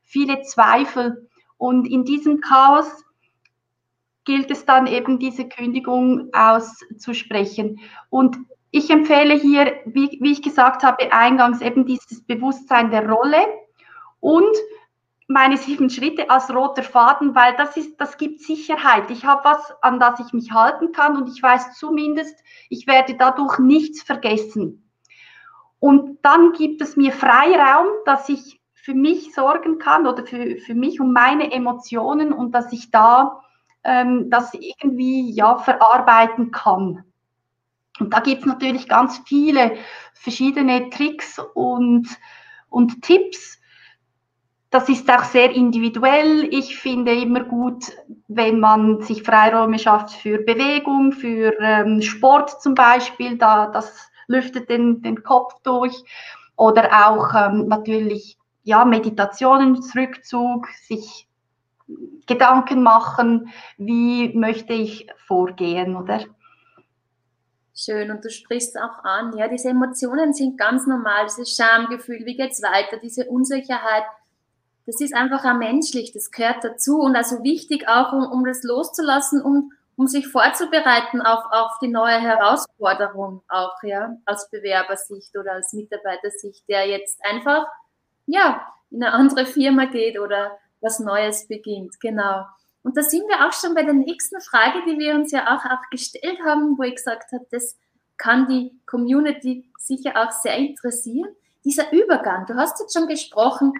viele 0.05 0.43
Zweifel. 0.43 1.24
Und 1.57 1.87
in 1.87 2.03
diesem 2.03 2.41
Chaos 2.41 3.05
gilt 4.25 4.51
es 4.51 4.65
dann 4.65 4.87
eben, 4.87 5.19
diese 5.19 5.47
Kündigung 5.47 6.29
auszusprechen. 6.33 7.79
Und 8.09 8.37
ich 8.71 8.89
empfehle 8.89 9.35
hier, 9.35 9.79
wie, 9.85 10.17
wie 10.21 10.33
ich 10.33 10.41
gesagt 10.41 10.83
habe, 10.83 11.11
eingangs 11.13 11.61
eben 11.61 11.85
dieses 11.85 12.25
Bewusstsein 12.25 12.91
der 12.91 13.07
Rolle 13.07 13.37
und 14.19 14.55
meine 15.27 15.57
sieben 15.57 15.89
Schritte 15.89 16.29
als 16.29 16.53
roter 16.53 16.83
Faden, 16.83 17.33
weil 17.33 17.55
das 17.55 17.77
ist, 17.77 17.99
das 17.99 18.17
gibt 18.17 18.41
Sicherheit. 18.41 19.09
Ich 19.09 19.25
habe 19.25 19.43
was, 19.43 19.73
an 19.81 19.99
das 19.99 20.19
ich 20.19 20.33
mich 20.33 20.51
halten 20.51 20.91
kann 20.91 21.15
und 21.17 21.29
ich 21.29 21.41
weiß 21.41 21.77
zumindest, 21.77 22.37
ich 22.69 22.85
werde 22.85 23.15
dadurch 23.15 23.57
nichts 23.59 24.03
vergessen. 24.03 24.89
Und 25.79 26.19
dann 26.23 26.53
gibt 26.53 26.81
es 26.81 26.95
mir 26.95 27.11
Freiraum, 27.11 27.87
dass 28.05 28.29
ich 28.29 28.59
für 28.85 28.93
mich 28.93 29.33
sorgen 29.33 29.79
kann 29.79 30.05
oder 30.05 30.27
für, 30.27 30.57
für 30.57 30.75
mich 30.75 30.99
und 30.99 31.11
meine 31.11 31.51
Emotionen 31.51 32.31
und 32.31 32.51
dass 32.51 32.71
ich 32.71 32.91
da 32.91 33.41
ähm, 33.83 34.29
das 34.29 34.53
irgendwie 34.53 35.31
ja 35.31 35.57
verarbeiten 35.57 36.51
kann. 36.51 37.03
Und 37.99 38.13
da 38.13 38.19
gibt 38.19 38.41
es 38.41 38.45
natürlich 38.45 38.87
ganz 38.87 39.23
viele 39.25 39.77
verschiedene 40.13 40.91
Tricks 40.91 41.39
und, 41.55 42.07
und 42.69 43.01
Tipps. 43.01 43.59
Das 44.69 44.87
ist 44.87 45.09
auch 45.09 45.23
sehr 45.23 45.49
individuell. 45.49 46.47
Ich 46.51 46.77
finde 46.77 47.11
immer 47.11 47.43
gut, 47.43 47.85
wenn 48.27 48.59
man 48.59 49.01
sich 49.01 49.23
Freiräume 49.23 49.79
schafft 49.79 50.11
für 50.11 50.37
Bewegung, 50.43 51.11
für 51.11 51.59
ähm, 51.59 52.03
Sport 52.03 52.61
zum 52.61 52.75
Beispiel. 52.75 53.39
Da, 53.39 53.65
das 53.65 54.11
lüftet 54.27 54.69
den, 54.69 55.01
den 55.01 55.23
Kopf 55.23 55.55
durch 55.63 56.03
oder 56.55 57.07
auch 57.07 57.33
ähm, 57.33 57.67
natürlich 57.67 58.37
ja, 58.65 58.83
Meditationen, 58.83 59.79
Rückzug, 59.95 60.67
sich 60.87 61.29
Gedanken 62.25 62.81
machen, 62.81 63.53
wie 63.77 64.33
möchte 64.35 64.73
ich 64.73 65.07
vorgehen, 65.27 65.95
oder? 65.95 66.21
Schön, 67.75 68.09
und 68.09 68.25
du 68.25 68.29
sprichst 68.29 68.75
auch 68.77 69.03
an, 69.03 69.37
ja, 69.37 69.47
diese 69.47 69.69
Emotionen 69.69 70.33
sind 70.33 70.57
ganz 70.57 70.87
normal, 70.87 71.25
dieses 71.25 71.55
Schamgefühl, 71.55 72.25
wie 72.25 72.35
geht 72.35 72.53
es 72.53 72.61
weiter, 72.63 72.97
diese 72.97 73.25
Unsicherheit, 73.25 74.05
das 74.87 74.99
ist 74.99 75.13
einfach 75.13 75.45
auch 75.45 75.57
menschlich, 75.57 76.11
das 76.11 76.31
gehört 76.31 76.63
dazu 76.63 76.99
und 76.99 77.15
also 77.15 77.43
wichtig 77.43 77.87
auch, 77.87 78.13
um, 78.13 78.25
um 78.31 78.45
das 78.45 78.63
loszulassen, 78.63 79.43
um, 79.43 79.71
um 79.95 80.07
sich 80.07 80.27
vorzubereiten 80.27 81.21
auf, 81.21 81.43
auf 81.51 81.71
die 81.81 81.87
neue 81.87 82.19
Herausforderung 82.19 83.43
auch, 83.47 83.75
ja, 83.83 84.15
aus 84.25 84.49
Bewerbersicht 84.49 85.37
oder 85.37 85.53
als 85.53 85.73
Mitarbeitersicht, 85.73 86.67
der 86.67 86.87
jetzt 86.87 87.19
einfach, 87.23 87.67
ja, 88.25 88.67
in 88.91 89.03
eine 89.03 89.13
andere 89.13 89.45
Firma 89.45 89.85
geht 89.85 90.19
oder 90.19 90.57
was 90.81 90.99
Neues 90.99 91.47
beginnt, 91.47 91.99
genau. 91.99 92.45
Und 92.83 92.95
da 92.95 93.01
sind 93.01 93.27
wir 93.27 93.47
auch 93.47 93.53
schon 93.53 93.73
bei 93.73 93.83
der 93.83 93.93
nächsten 93.93 94.39
Frage, 94.41 94.79
die 94.87 94.99
wir 94.99 95.15
uns 95.15 95.31
ja 95.31 95.55
auch, 95.55 95.65
auch 95.65 95.89
gestellt 95.89 96.39
haben, 96.45 96.77
wo 96.77 96.83
ich 96.83 96.95
gesagt 96.95 97.31
habe, 97.31 97.45
das 97.49 97.77
kann 98.17 98.47
die 98.47 98.71
Community 98.85 99.69
sicher 99.79 100.13
auch 100.15 100.31
sehr 100.31 100.55
interessieren. 100.55 101.29
Dieser 101.63 101.91
Übergang, 101.91 102.45
du 102.45 102.55
hast 102.55 102.79
jetzt 102.79 102.93
schon 102.93 103.07
gesprochen, 103.07 103.73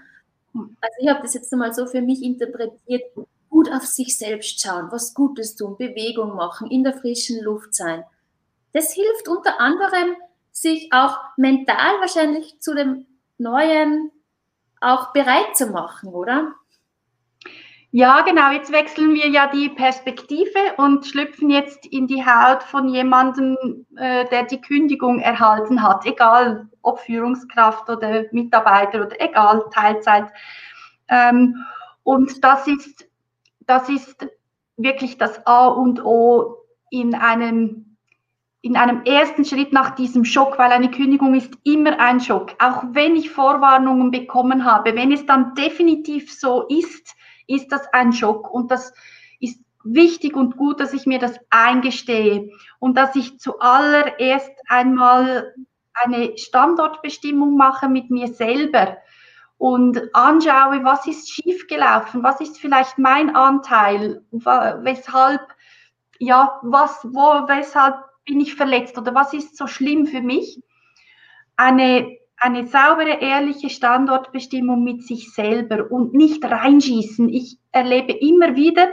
also 0.54 0.96
ich 1.00 1.08
habe 1.08 1.22
das 1.22 1.34
jetzt 1.34 1.54
einmal 1.54 1.74
so 1.74 1.86
für 1.86 2.02
mich 2.02 2.24
interpretiert, 2.24 3.04
gut 3.50 3.72
auf 3.72 3.86
sich 3.86 4.18
selbst 4.18 4.60
schauen, 4.60 4.92
was 4.92 5.14
Gutes 5.14 5.56
tun, 5.56 5.78
Bewegung 5.78 6.36
machen, 6.36 6.70
in 6.72 6.84
der 6.84 6.94
frischen 6.94 7.44
Luft 7.44 7.76
sein. 7.76 8.04
Das 8.74 8.92
hilft 8.94 9.28
unter 9.28 9.60
anderem, 9.60 10.16
sich 10.52 10.92
auch 10.92 11.18
mental 11.38 12.00
wahrscheinlich 12.00 12.60
zu 12.60 12.74
dem 12.74 13.06
Neuen 13.38 14.12
auch 14.86 15.14
bereit 15.14 15.56
zu 15.56 15.68
machen, 15.68 16.10
oder? 16.10 16.54
Ja, 17.92 18.22
genau. 18.22 18.52
Jetzt 18.52 18.74
wechseln 18.74 19.14
wir 19.14 19.30
ja 19.30 19.48
die 19.48 19.70
Perspektive 19.70 20.60
und 20.76 21.06
schlüpfen 21.06 21.50
jetzt 21.50 21.86
in 21.86 22.08
die 22.08 22.26
Haut 22.26 22.62
von 22.62 22.90
jemandem, 22.90 23.86
äh, 23.96 24.26
der 24.26 24.44
die 24.44 24.60
Kündigung 24.60 25.22
erhalten 25.22 25.82
hat, 25.82 26.06
egal 26.06 26.68
ob 26.82 27.00
Führungskraft 27.00 27.90
oder 27.90 28.26
Mitarbeiter 28.32 29.06
oder 29.06 29.22
egal, 29.22 29.64
Teilzeit. 29.74 30.28
Ähm, 31.08 31.56
und 32.04 32.44
das 32.44 32.68
ist, 32.68 33.08
das 33.62 33.88
ist 33.88 34.28
wirklich 34.76 35.18
das 35.18 35.48
A 35.48 35.68
und 35.68 36.04
O 36.04 36.58
in 36.90 37.16
einem, 37.16 37.95
in 38.66 38.76
einem 38.78 39.04
ersten 39.04 39.46
Schritt 39.46 39.74
nach 39.74 39.92
diesem 39.92 40.26
Schock, 40.26 40.58
weil 40.58 40.72
eine 40.72 40.90
Kündigung 40.90 41.36
ist 41.36 41.54
immer 41.64 42.00
ein 42.00 42.20
Schock. 42.20 42.56
Auch 42.58 42.82
wenn 42.94 43.16
ich 43.16 43.30
Vorwarnungen 43.30 44.10
bekommen 44.10 44.66
habe, 44.66 44.96
wenn 44.96 45.12
es 45.12 45.24
dann 45.28 45.54
definitiv 45.54 46.34
so 46.34 46.66
ist, 46.68 47.14
ist 47.46 47.72
das 47.72 47.88
ein 47.94 48.12
Schock. 48.12 48.52
Und 48.52 48.72
das 48.72 48.92
ist 49.40 49.62
wichtig 49.84 50.36
und 50.36 50.58
gut, 50.58 50.80
dass 50.80 50.94
ich 50.94 51.06
mir 51.06 51.20
das 51.20 51.38
eingestehe 51.52 52.50
und 52.80 52.98
dass 52.98 53.16
ich 53.16 53.40
zuallererst 53.40 54.52
einmal 54.68 55.54
eine 55.94 56.36
Standortbestimmung 56.36 57.56
mache 57.58 57.88
mit 57.88 58.10
mir 58.10 58.30
selber 58.30 58.98
und 59.60 60.02
anschaue, 60.16 60.84
was 60.84 61.06
ist 61.06 61.32
schiefgelaufen, 61.32 62.24
was 62.24 62.42
ist 62.42 62.58
vielleicht 62.58 62.98
mein 62.98 63.36
Anteil, 63.36 64.26
weshalb, 64.32 65.42
ja, 66.18 66.60
was, 66.64 67.06
wo, 67.12 67.48
weshalb 67.48 67.94
bin 68.26 68.40
ich 68.40 68.56
verletzt 68.56 68.98
oder 68.98 69.14
was 69.16 69.34
ist 69.34 69.58
so 69.58 69.68
schlimm 69.68 70.08
für 70.08 70.22
mich. 70.22 70.62
Eine 71.56 72.18
eine 72.38 72.68
saubere, 72.68 73.22
ehrliche 73.22 73.70
Standortbestimmung 73.70 74.84
mit 74.84 75.04
sich 75.04 75.34
selber 75.34 75.90
und 75.90 76.14
nicht 76.14 76.44
reinschießen. 76.44 77.30
Ich 77.30 77.58
erlebe 77.72 78.12
immer 78.12 78.56
wieder, 78.56 78.90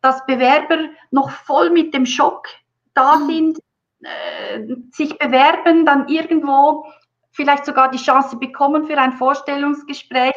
dass 0.00 0.24
Bewerber 0.26 0.88
noch 1.10 1.30
voll 1.30 1.70
mit 1.70 1.94
dem 1.94 2.06
Schock 2.06 2.48
da 2.94 3.16
mhm. 3.16 3.26
sind, 3.26 3.58
äh, 4.00 4.74
sich 4.90 5.18
bewerben, 5.18 5.84
dann 5.84 6.08
irgendwo 6.08 6.86
vielleicht 7.32 7.66
sogar 7.66 7.90
die 7.90 7.98
Chance 7.98 8.36
bekommen 8.38 8.86
für 8.86 8.96
ein 8.96 9.12
Vorstellungsgespräch 9.12 10.34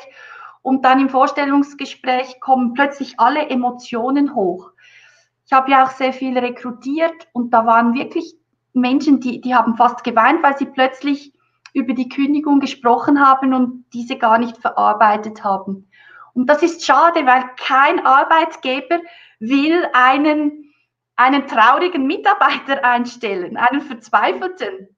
und 0.61 0.83
dann 0.83 0.99
im 0.99 1.09
Vorstellungsgespräch 1.09 2.41
kommen 2.41 2.73
plötzlich 2.73 3.19
alle 3.19 3.49
Emotionen 3.49 4.35
hoch. 4.35 4.71
Ich 5.49 5.53
habe 5.53 5.71
ja 5.71 5.83
auch 5.83 5.89
sehr 5.89 6.13
viel 6.13 6.37
rekrutiert 6.37 7.27
und 7.33 7.51
da 7.55 7.65
waren 7.65 7.95
wirklich 7.95 8.35
Menschen, 8.73 9.19
die, 9.19 9.41
die 9.41 9.55
haben 9.55 9.77
fast 9.77 10.03
geweint, 10.03 10.43
weil 10.43 10.55
sie 10.55 10.67
plötzlich 10.67 11.33
über 11.73 11.95
die 11.95 12.07
Kündigung 12.07 12.59
gesprochen 12.59 13.19
haben 13.19 13.55
und 13.55 13.85
diese 13.91 14.15
gar 14.15 14.37
nicht 14.37 14.57
verarbeitet 14.57 15.43
haben. 15.43 15.89
Und 16.33 16.51
das 16.51 16.61
ist 16.61 16.85
schade, 16.85 17.25
weil 17.25 17.49
kein 17.57 18.05
Arbeitgeber 18.05 18.99
will 19.39 19.87
einen, 19.93 20.71
einen 21.15 21.47
traurigen 21.47 22.05
Mitarbeiter 22.05 22.85
einstellen, 22.85 23.57
einen 23.57 23.81
verzweifelten. 23.81 24.95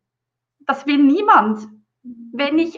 Das 0.68 0.86
will 0.86 0.98
niemand. 0.98 1.66
Wenn 2.34 2.60
ich, 2.60 2.78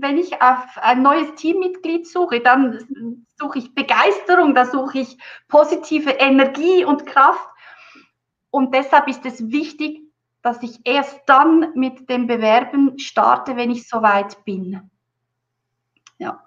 wenn 0.00 0.18
ich 0.18 0.40
auf 0.40 0.76
ein 0.76 1.02
neues 1.02 1.34
Teammitglied 1.34 2.06
suche, 2.06 2.40
dann 2.40 3.24
suche 3.36 3.58
ich 3.58 3.74
Begeisterung, 3.74 4.54
da 4.54 4.64
suche 4.64 5.00
ich 5.00 5.18
positive 5.48 6.10
Energie 6.10 6.84
und 6.84 7.06
Kraft. 7.06 7.48
Und 8.50 8.74
deshalb 8.74 9.08
ist 9.08 9.24
es 9.26 9.50
wichtig, 9.50 10.02
dass 10.42 10.62
ich 10.62 10.80
erst 10.84 11.20
dann 11.26 11.72
mit 11.74 12.08
dem 12.08 12.26
Bewerben 12.26 12.98
starte, 12.98 13.56
wenn 13.56 13.70
ich 13.70 13.88
soweit 13.88 14.44
bin. 14.44 14.90
Ja. 16.18 16.42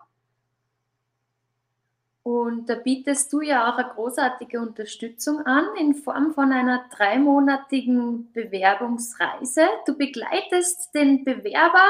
Und 2.23 2.69
da 2.69 2.75
bietest 2.75 3.33
du 3.33 3.41
ja 3.41 3.71
auch 3.71 3.77
eine 3.77 3.89
großartige 3.89 4.59
Unterstützung 4.59 5.45
an 5.45 5.65
in 5.79 5.95
Form 5.95 6.33
von 6.33 6.51
einer 6.51 6.85
dreimonatigen 6.95 8.31
Bewerbungsreise. 8.31 9.67
Du 9.87 9.97
begleitest 9.97 10.93
den 10.93 11.23
Bewerber 11.23 11.85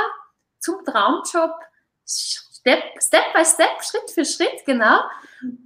zum 0.62 0.84
Traumjob 0.86 1.52
Step, 2.06 2.84
Step 3.02 3.34
by 3.34 3.43
Step, 3.43 3.84
Schritt 3.84 4.12
für 4.13 4.26
Schritt, 4.26 4.65
genau. 4.65 5.00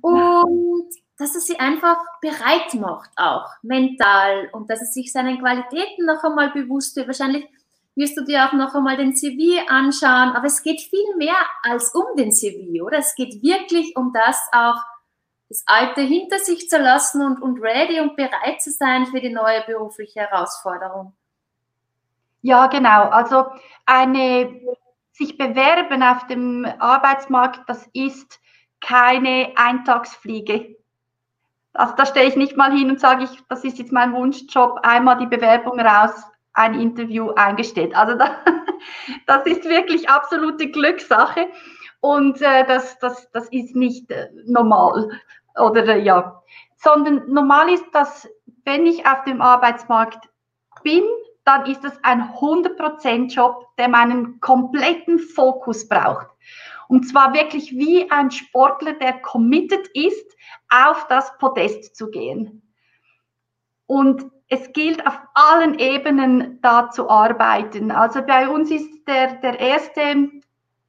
Und 0.02 0.90
dass 1.18 1.36
er 1.36 1.42
sie 1.42 1.60
einfach 1.60 1.98
bereit 2.22 2.74
macht, 2.76 3.10
auch 3.16 3.50
mental 3.62 4.50
und 4.52 4.70
dass 4.70 4.82
er 4.82 4.88
sich 4.88 5.12
seinen 5.12 5.40
Qualitäten 5.40 6.06
noch 6.06 6.24
einmal 6.24 6.52
bewusst 6.52 6.96
wird. 6.96 7.08
Wahrscheinlich 7.08 7.48
wirst 7.96 8.18
du 8.18 8.24
dir 8.24 8.46
auch 8.46 8.54
noch 8.54 8.76
einmal 8.76 8.98
den 8.98 9.16
CV 9.16 9.66
anschauen, 9.68 10.36
aber 10.36 10.46
es 10.46 10.62
geht 10.62 10.82
viel 10.82 11.16
mehr 11.18 11.38
als 11.64 11.94
um 11.96 12.16
den 12.18 12.32
CV, 12.32 12.84
oder? 12.84 13.00
Es 13.00 13.16
geht 13.16 13.42
wirklich 13.42 13.96
um 13.96 14.12
das 14.14 14.40
auch, 14.52 14.82
das 15.48 15.64
Alte 15.68 16.02
hinter 16.02 16.40
sich 16.40 16.70
zu 16.70 16.78
lassen 16.78 17.22
und, 17.22 17.42
und 17.42 17.62
ready 17.62 18.02
und 18.02 18.16
bereit 18.16 18.62
zu 18.62 18.72
sein 18.72 19.06
für 19.06 19.22
die 19.22 19.30
neue 19.30 19.64
berufliche 19.66 20.22
Herausforderung. 20.22 21.14
Ja, 22.42 22.68
genau. 22.68 23.10
Also 23.10 23.46
eine 23.86 24.62
sich 25.18 25.38
bewerben 25.38 26.04
auf 26.04 26.28
dem 26.28 26.66
Arbeitsmarkt, 26.80 27.62
das 27.68 27.88
ist 27.94 28.40
keine 28.82 29.54
Eintagsfliege. 29.56 30.76
Also 31.74 31.96
da 31.96 32.06
stehe 32.06 32.28
ich 32.28 32.36
nicht 32.36 32.58
mal 32.58 32.72
hin 32.72 32.90
und 32.90 33.00
sage, 33.00 33.24
ich, 33.24 33.40
das 33.50 33.64
ist 33.64 33.80
jetzt 33.80 33.92
mein 33.92 34.14
Wunschjob, 34.14 34.80
einmal 34.84 35.18
die 35.18 35.26
Bewerbung 35.26 35.80
raus, 35.80 36.12
ein 36.54 36.80
Interview 36.80 37.32
eingestellt. 37.32 37.96
Also 37.96 38.18
da, 38.18 38.38
das 39.28 39.46
ist 39.46 39.66
wirklich 39.66 40.10
absolute 40.10 40.70
Glückssache 40.70 41.48
und 42.02 42.42
äh, 42.42 42.66
das, 42.66 43.00
das, 43.00 43.30
das 43.32 43.48
ist 43.50 43.76
nicht 43.76 44.12
äh, 44.12 44.30
normal 44.46 45.10
oder 45.58 45.86
äh, 45.88 46.02
ja, 46.02 46.42
sondern 46.76 47.24
normal 47.32 47.70
ist, 47.70 47.86
dass 47.94 48.30
wenn 48.66 48.86
ich 48.86 49.08
auf 49.08 49.24
dem 49.24 49.42
Arbeitsmarkt 49.42 50.30
bin, 50.84 51.04
dann 51.46 51.66
ist 51.68 51.86
es 51.86 51.94
ein 52.04 52.34
100% 52.40 53.34
Job, 53.34 53.68
der 53.78 53.88
meinen 53.88 54.40
kompletten 54.40 55.20
Fokus 55.20 55.88
braucht. 55.88 56.28
Und 56.88 57.08
zwar 57.08 57.34
wirklich 57.34 57.72
wie 57.72 58.10
ein 58.12 58.32
Sportler, 58.32 58.94
der 58.94 59.22
committed 59.22 59.88
ist, 59.94 60.36
auf 60.70 61.08
das 61.08 61.38
Podest 61.38 61.96
zu 61.96 62.10
gehen. 62.10 62.62
Und 63.88 64.26
es 64.50 64.74
gilt 64.74 65.06
auf 65.06 65.20
allen 65.34 65.80
Ebenen 65.80 66.60
da 66.62 66.90
zu 66.90 67.10
arbeiten. 67.10 67.92
Also 67.92 68.22
bei 68.22 68.48
uns 68.48 68.70
ist 68.70 69.08
der, 69.08 69.36
der 69.36 69.60
erste 69.60 70.30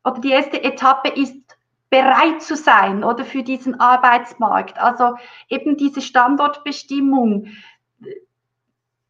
oder 0.05 0.21
die 0.21 0.31
erste 0.31 0.63
Etappe 0.63 1.09
ist 1.09 1.57
bereit 1.91 2.43
zu 2.43 2.57
sein 2.57 3.05
oder 3.05 3.25
für 3.25 3.43
diesen 3.43 3.81
Arbeitsmarkt. 3.81 4.79
Also 4.79 5.17
eben 5.49 5.77
diese 5.77 6.01
Standortbestimmung, 6.01 7.49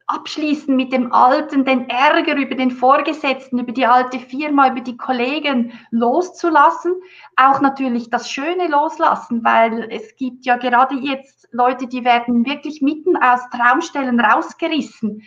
abschließen 0.07 0.73
mit 0.73 0.93
dem 0.93 1.11
Alten, 1.11 1.65
den 1.65 1.89
Ärger 1.89 2.37
über 2.37 2.55
den 2.55 2.71
Vorgesetzten, 2.71 3.59
über 3.59 3.73
die 3.73 3.85
alte 3.85 4.19
Firma, 4.19 4.71
über 4.71 4.79
die 4.79 4.95
Kollegen 4.95 5.73
loszulassen. 5.91 6.93
Auch 7.35 7.59
natürlich 7.59 8.09
das 8.09 8.31
Schöne 8.31 8.67
loslassen, 8.67 9.43
weil 9.43 9.89
es 9.91 10.15
gibt 10.15 10.45
ja 10.45 10.55
gerade 10.55 10.95
jetzt 10.95 11.49
Leute, 11.51 11.87
die 11.87 12.05
werden 12.05 12.45
wirklich 12.45 12.81
mitten 12.81 13.17
aus 13.17 13.41
Traumstellen 13.49 14.19
rausgerissen, 14.19 15.23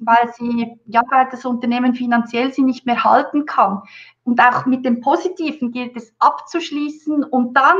weil 0.00 0.32
sie, 0.34 0.70
ja, 0.84 1.02
weil 1.10 1.28
das 1.30 1.46
Unternehmen 1.46 1.94
finanziell 1.94 2.52
sie 2.52 2.62
nicht 2.62 2.84
mehr 2.84 3.02
halten 3.02 3.46
kann. 3.46 3.82
Und 4.22 4.40
auch 4.40 4.66
mit 4.66 4.84
dem 4.84 5.00
Positiven 5.00 5.72
gilt 5.72 5.96
es 5.96 6.14
abzuschließen 6.18 7.24
und 7.24 7.54
dann 7.56 7.76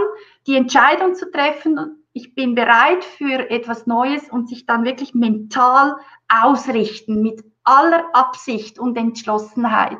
die 0.46 0.56
Entscheidung 0.56 1.14
zu 1.14 1.30
treffen, 1.30 2.00
ich 2.12 2.34
bin 2.34 2.56
bereit 2.56 3.04
für 3.04 3.50
etwas 3.50 3.86
Neues 3.86 4.28
und 4.30 4.48
sich 4.48 4.66
dann 4.66 4.84
wirklich 4.84 5.14
mental 5.14 5.96
ausrichten 6.42 7.22
mit 7.22 7.44
aller 7.64 8.04
Absicht 8.14 8.78
und 8.78 8.96
Entschlossenheit. 8.96 9.98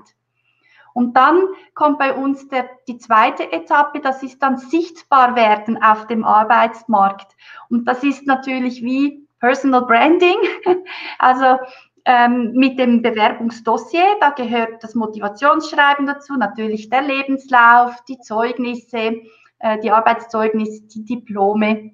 Und 0.93 1.17
dann 1.17 1.45
kommt 1.75 1.99
bei 1.99 2.15
uns 2.15 2.49
der, 2.49 2.69
die 2.89 2.99
zweite 2.99 3.53
Etappe, 3.53 4.01
das 4.01 4.23
ist 4.23 4.43
dann 4.43 4.59
sichtbar 4.59 5.37
werden 5.37 5.83
auf 5.83 6.07
dem 6.07 6.25
Arbeitsmarkt. 6.25 7.37
Und 7.69 7.87
das 7.87 8.03
ist 8.03 8.27
natürlich 8.27 8.83
wie 8.83 9.27
Personal 9.39 9.87
Branding, 9.87 10.37
also 11.19 11.59
ähm, 12.05 12.53
mit 12.55 12.79
dem 12.79 13.03
Bewerbungsdossier, 13.03 14.05
da 14.21 14.31
gehört 14.31 14.83
das 14.83 14.95
Motivationsschreiben 14.95 16.07
dazu, 16.07 16.35
natürlich 16.35 16.89
der 16.91 17.03
Lebenslauf, 17.03 18.03
die 18.09 18.19
Zeugnisse, 18.19 19.21
äh, 19.59 19.79
die 19.81 19.91
Arbeitszeugnisse, 19.91 20.83
die 20.89 21.05
Diplome 21.05 21.93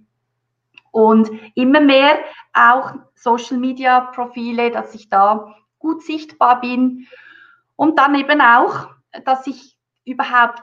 und 0.96 1.30
immer 1.54 1.80
mehr 1.80 2.16
auch 2.54 2.94
Social 3.14 3.58
Media 3.58 4.00
Profile, 4.00 4.70
dass 4.70 4.94
ich 4.94 5.10
da 5.10 5.54
gut 5.78 6.02
sichtbar 6.02 6.62
bin 6.62 7.06
und 7.76 7.98
dann 7.98 8.14
eben 8.14 8.40
auch, 8.40 8.88
dass 9.26 9.46
ich 9.46 9.76
überhaupt 10.06 10.62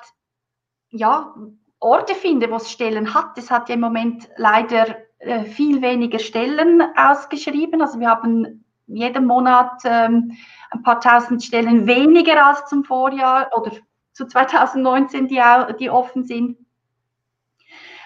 ja 0.90 1.36
Orte 1.80 2.16
finde, 2.16 2.50
wo 2.50 2.56
es 2.56 2.72
Stellen 2.72 3.14
hat. 3.14 3.38
Es 3.38 3.52
hat 3.52 3.70
ja 3.70 3.76
im 3.76 3.82
Moment 3.82 4.28
leider 4.36 4.98
äh, 5.20 5.44
viel 5.44 5.84
weniger 5.84 6.18
Stellen 6.18 6.82
ausgeschrieben. 6.96 7.84
Also 7.84 8.00
wir 8.00 8.10
haben 8.10 8.66
jeden 8.88 9.28
Monat 9.28 9.84
ähm, 9.86 10.36
ein 10.72 10.82
paar 10.82 11.00
tausend 11.00 11.44
Stellen 11.44 11.86
weniger 11.86 12.44
als 12.44 12.66
zum 12.66 12.84
Vorjahr 12.84 13.52
oder 13.56 13.72
zu 14.14 14.26
2019, 14.26 15.28
die, 15.28 15.42
die 15.80 15.92
offen 15.92 16.24
sind. 16.24 16.58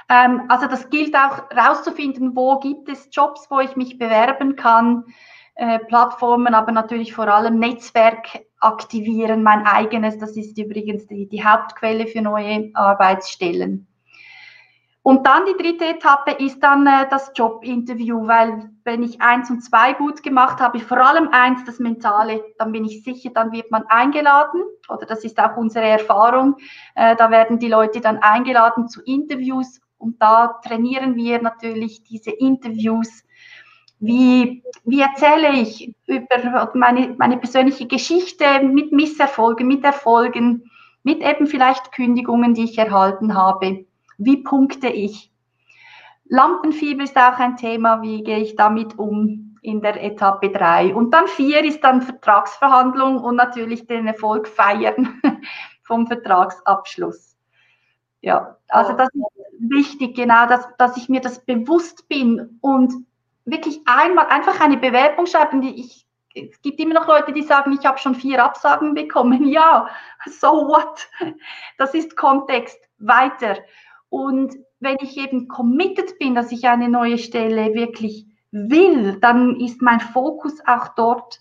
Ähm, 0.09 0.43
also 0.47 0.67
das 0.67 0.89
gilt 0.89 1.15
auch 1.15 1.49
rauszufinden, 1.51 2.35
wo 2.35 2.59
gibt 2.59 2.89
es 2.89 3.09
Jobs, 3.11 3.47
wo 3.49 3.59
ich 3.59 3.75
mich 3.75 3.97
bewerben 3.97 4.55
kann, 4.55 5.05
äh, 5.55 5.79
Plattformen, 5.79 6.53
aber 6.53 6.71
natürlich 6.71 7.13
vor 7.13 7.27
allem 7.27 7.59
Netzwerk 7.59 8.45
aktivieren, 8.59 9.43
mein 9.43 9.65
eigenes. 9.65 10.17
Das 10.17 10.37
ist 10.37 10.57
übrigens 10.57 11.07
die, 11.07 11.27
die 11.27 11.43
Hauptquelle 11.43 12.07
für 12.07 12.21
neue 12.21 12.71
Arbeitsstellen. 12.73 13.87
Und 15.07 15.25
dann 15.25 15.45
die 15.45 15.55
dritte 15.63 15.85
Etappe 15.85 16.31
ist 16.31 16.59
dann 16.59 16.85
äh, 16.85 17.07
das 17.09 17.31
Jobinterview, 17.33 18.27
weil 18.27 18.69
wenn 18.83 19.03
ich 19.03 19.21
eins 19.21 19.49
und 19.49 19.61
zwei 19.61 19.93
gut 19.93 20.21
gemacht 20.21 20.59
habe, 20.59 20.79
vor 20.81 20.97
allem 20.97 21.29
eins, 21.31 21.63
das 21.63 21.79
Mentale, 21.79 22.43
dann 22.57 22.73
bin 22.73 22.83
ich 22.83 23.03
sicher, 23.03 23.29
dann 23.33 23.53
wird 23.53 23.71
man 23.71 23.83
eingeladen, 23.87 24.63
oder 24.89 25.05
das 25.05 25.23
ist 25.23 25.39
auch 25.39 25.55
unsere 25.55 25.85
Erfahrung, 25.85 26.57
äh, 26.95 27.15
da 27.15 27.31
werden 27.31 27.57
die 27.57 27.69
Leute 27.69 28.01
dann 28.01 28.17
eingeladen 28.17 28.89
zu 28.89 29.01
Interviews 29.03 29.79
und 29.97 30.21
da 30.21 30.59
trainieren 30.63 31.15
wir 31.15 31.41
natürlich 31.41 32.03
diese 32.03 32.31
Interviews. 32.31 33.23
Wie, 33.99 34.63
wie 34.83 35.01
erzähle 35.01 35.53
ich 35.53 35.93
über 36.05 36.71
meine, 36.75 37.15
meine 37.17 37.37
persönliche 37.37 37.87
Geschichte 37.87 38.61
mit 38.63 38.91
Misserfolgen, 38.91 39.67
mit 39.67 39.83
Erfolgen, 39.83 40.69
mit 41.03 41.23
eben 41.23 41.47
vielleicht 41.47 41.91
Kündigungen, 41.91 42.53
die 42.53 42.65
ich 42.65 42.77
erhalten 42.77 43.33
habe? 43.33 43.85
Wie 44.19 44.37
punkte 44.43 44.87
ich? 44.87 45.31
Lampenfieber 46.29 47.03
ist 47.03 47.17
auch 47.17 47.39
ein 47.39 47.55
Thema. 47.55 48.01
Wie 48.01 48.21
gehe 48.21 48.39
ich 48.39 48.55
damit 48.55 48.99
um 48.99 49.57
in 49.61 49.81
der 49.81 50.03
Etappe 50.03 50.49
3? 50.49 50.93
Und 50.93 51.13
dann 51.13 51.27
4 51.27 51.63
ist 51.63 51.83
dann 51.83 52.01
Vertragsverhandlung 52.01 53.17
und 53.17 53.35
natürlich 53.35 53.87
den 53.87 54.07
Erfolg 54.07 54.47
feiern 54.47 55.21
vom 55.83 56.05
Vertragsabschluss. 56.05 57.36
Ja, 58.21 58.57
also 58.69 58.93
das 58.93 59.09
ist 59.13 59.23
wichtig, 59.59 60.15
genau, 60.15 60.47
dass, 60.47 60.67
dass 60.77 60.97
ich 60.97 61.07
mir 61.09 61.21
das 61.21 61.45
bewusst 61.45 62.07
bin 62.07 62.57
und 62.61 62.93
wirklich 63.45 63.81
einmal 63.85 64.27
einfach 64.27 64.59
eine 64.59 64.77
Bewerbung 64.77 65.25
schreiben, 65.25 65.61
die 65.61 65.79
ich 65.81 66.07
es 66.35 66.61
gibt 66.61 66.79
immer 66.79 66.93
noch 66.93 67.07
Leute, 67.07 67.33
die 67.33 67.41
sagen, 67.41 67.73
ich 67.73 67.83
habe 67.85 67.97
schon 67.97 68.13
vier 68.13 68.43
Absagen 68.43 68.93
bekommen. 68.93 69.47
Ja, 69.47 69.89
so 70.27 70.47
what? 70.67 71.09
Das 71.79 71.95
ist 71.95 72.15
Kontext. 72.15 72.77
Weiter. 72.99 73.57
Und 74.09 74.55
wenn 74.79 74.97
ich 75.01 75.17
eben 75.17 75.47
committed 75.47 76.19
bin, 76.19 76.35
dass 76.35 76.51
ich 76.51 76.67
eine 76.67 76.89
neue 76.89 77.17
Stelle 77.17 77.73
wirklich 77.73 78.27
will, 78.51 79.19
dann 79.19 79.59
ist 79.59 79.81
mein 79.81 79.99
Fokus 79.99 80.61
auch 80.65 80.89
dort, 80.89 81.39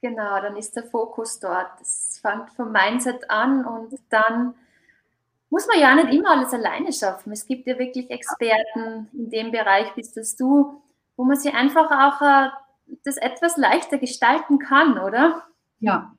Genau, 0.00 0.40
dann 0.40 0.56
ist 0.56 0.76
der 0.76 0.84
Fokus 0.84 1.40
dort. 1.40 1.80
Es 2.18 2.22
fängt 2.22 2.50
vom 2.50 2.72
Mindset 2.72 3.30
an 3.30 3.64
und 3.64 3.96
dann 4.10 4.54
muss 5.50 5.68
man 5.68 5.78
ja 5.78 5.94
nicht 5.94 6.12
immer 6.12 6.30
alles 6.30 6.52
alleine 6.52 6.92
schaffen. 6.92 7.32
Es 7.32 7.46
gibt 7.46 7.66
ja 7.68 7.78
wirklich 7.78 8.10
Experten 8.10 9.08
in 9.12 9.30
dem 9.30 9.52
Bereich, 9.52 9.94
bist 9.94 10.16
das 10.16 10.34
du, 10.34 10.82
wo 11.16 11.24
man 11.24 11.36
sich 11.36 11.54
einfach 11.54 11.90
auch 11.90 12.20
äh, 12.20 12.48
das 13.04 13.18
etwas 13.18 13.56
leichter 13.56 13.98
gestalten 13.98 14.58
kann, 14.58 14.98
oder? 14.98 15.44
Ja. 15.78 16.12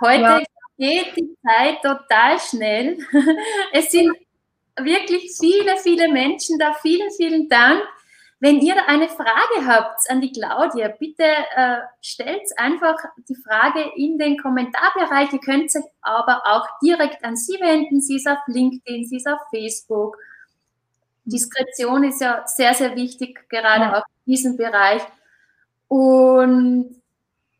Heute 0.00 0.22
ja. 0.22 0.40
geht 0.76 1.16
die 1.16 1.36
Zeit 1.46 1.82
total 1.82 2.38
schnell. 2.40 2.98
Es 3.72 3.92
sind 3.92 4.12
wirklich 4.76 5.36
viele, 5.38 5.76
viele 5.76 6.10
Menschen 6.10 6.58
da. 6.58 6.72
Vielen, 6.82 7.10
vielen 7.12 7.48
Dank. 7.48 7.82
Wenn 8.42 8.60
ihr 8.60 8.88
eine 8.88 9.08
Frage 9.08 9.66
habt 9.66 10.08
an 10.08 10.22
die 10.22 10.32
Claudia, 10.32 10.88
bitte 10.88 11.24
äh, 11.24 11.76
stellt 12.00 12.48
einfach 12.56 12.96
die 13.28 13.36
Frage 13.36 13.82
in 13.96 14.16
den 14.16 14.38
Kommentarbereich. 14.38 15.30
Ihr 15.34 15.40
könnt 15.40 15.64
euch 15.76 15.84
aber 16.00 16.40
auch 16.46 16.66
direkt 16.82 17.22
an 17.22 17.36
sie 17.36 17.60
wenden. 17.60 18.00
Sie 18.00 18.16
ist 18.16 18.26
auf 18.26 18.38
LinkedIn, 18.46 19.06
sie 19.06 19.18
ist 19.18 19.28
auf 19.28 19.40
Facebook. 19.50 20.16
Diskretion 21.26 22.04
ist 22.04 22.22
ja 22.22 22.42
sehr, 22.46 22.72
sehr 22.72 22.96
wichtig, 22.96 23.46
gerade 23.50 23.82
ja. 23.82 23.98
auch 23.98 24.04
in 24.24 24.32
diesem 24.32 24.56
Bereich. 24.56 25.02
Und 25.88 26.96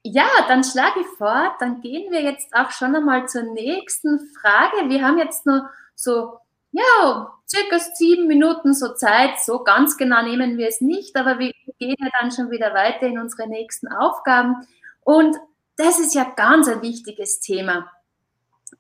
ja, 0.02 0.28
dann 0.48 0.64
schlage 0.64 1.00
ich 1.00 1.06
vor, 1.18 1.56
dann 1.60 1.82
gehen 1.82 2.10
wir 2.10 2.22
jetzt 2.22 2.54
auch 2.54 2.70
schon 2.70 2.96
einmal 2.96 3.28
zur 3.28 3.42
nächsten 3.42 4.18
Frage. 4.40 4.88
Wir 4.88 5.06
haben 5.06 5.18
jetzt 5.18 5.44
nur 5.44 5.68
so 5.94 6.38
ja, 6.72 7.32
circa 7.50 7.78
sieben 7.78 8.28
Minuten 8.28 8.74
so 8.74 8.94
Zeit. 8.94 9.40
So 9.40 9.64
ganz 9.64 9.96
genau 9.96 10.22
nehmen 10.22 10.56
wir 10.56 10.68
es 10.68 10.80
nicht, 10.80 11.16
aber 11.16 11.38
wir 11.38 11.52
gehen 11.78 11.96
ja 11.98 12.08
dann 12.20 12.30
schon 12.30 12.50
wieder 12.50 12.72
weiter 12.74 13.06
in 13.06 13.18
unsere 13.18 13.48
nächsten 13.48 13.88
Aufgaben. 13.88 14.66
Und 15.00 15.36
das 15.76 15.98
ist 15.98 16.14
ja 16.14 16.24
ganz 16.36 16.68
ein 16.68 16.82
wichtiges 16.82 17.40
Thema. 17.40 17.90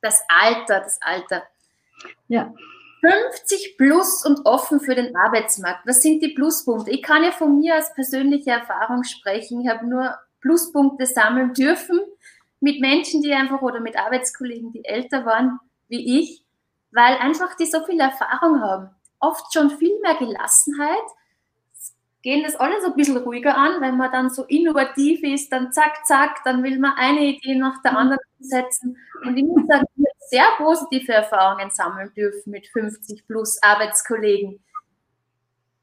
Das 0.00 0.22
Alter, 0.28 0.80
das 0.80 1.00
Alter. 1.02 1.42
Ja. 2.28 2.52
50 3.00 3.78
plus 3.78 4.24
und 4.26 4.44
offen 4.44 4.78
für 4.78 4.94
den 4.94 5.16
Arbeitsmarkt. 5.16 5.86
Was 5.86 6.02
sind 6.02 6.22
die 6.22 6.34
Pluspunkte? 6.34 6.90
Ich 6.90 7.02
kann 7.02 7.24
ja 7.24 7.32
von 7.32 7.58
mir 7.58 7.74
als 7.74 7.94
persönliche 7.94 8.50
Erfahrung 8.50 9.04
sprechen. 9.04 9.62
Ich 9.62 9.68
habe 9.68 9.86
nur 9.86 10.14
Pluspunkte 10.42 11.06
sammeln 11.06 11.54
dürfen 11.54 11.98
mit 12.60 12.80
Menschen, 12.80 13.22
die 13.22 13.32
einfach 13.32 13.62
oder 13.62 13.80
mit 13.80 13.98
Arbeitskollegen, 13.98 14.72
die 14.72 14.84
älter 14.84 15.24
waren 15.24 15.58
wie 15.88 16.20
ich 16.20 16.44
weil 16.92 17.16
einfach 17.18 17.56
die 17.56 17.66
so 17.66 17.84
viel 17.84 18.00
Erfahrung 18.00 18.60
haben. 18.60 18.90
Oft 19.18 19.52
schon 19.52 19.70
viel 19.70 20.00
mehr 20.00 20.14
Gelassenheit, 20.14 21.04
gehen 22.22 22.42
das 22.44 22.56
alles 22.56 22.84
ein 22.84 22.94
bisschen 22.94 23.16
ruhiger 23.16 23.56
an, 23.56 23.80
wenn 23.80 23.96
man 23.96 24.12
dann 24.12 24.30
so 24.30 24.44
innovativ 24.44 25.22
ist, 25.22 25.50
dann 25.50 25.72
zack, 25.72 26.06
zack, 26.06 26.42
dann 26.44 26.62
will 26.62 26.78
man 26.78 26.92
eine 26.96 27.24
Idee 27.24 27.54
nach 27.54 27.80
der 27.82 27.96
anderen 27.96 28.20
setzen. 28.38 28.96
Und 29.24 29.36
ich 29.36 29.44
muss 29.44 29.66
sagen, 29.66 29.86
ich 29.96 30.04
habe 30.04 30.28
sehr 30.28 30.44
positive 30.58 31.12
Erfahrungen 31.12 31.70
sammeln 31.70 32.12
dürfen 32.14 32.50
mit 32.50 32.66
50 32.68 33.26
plus 33.26 33.62
Arbeitskollegen. 33.62 34.62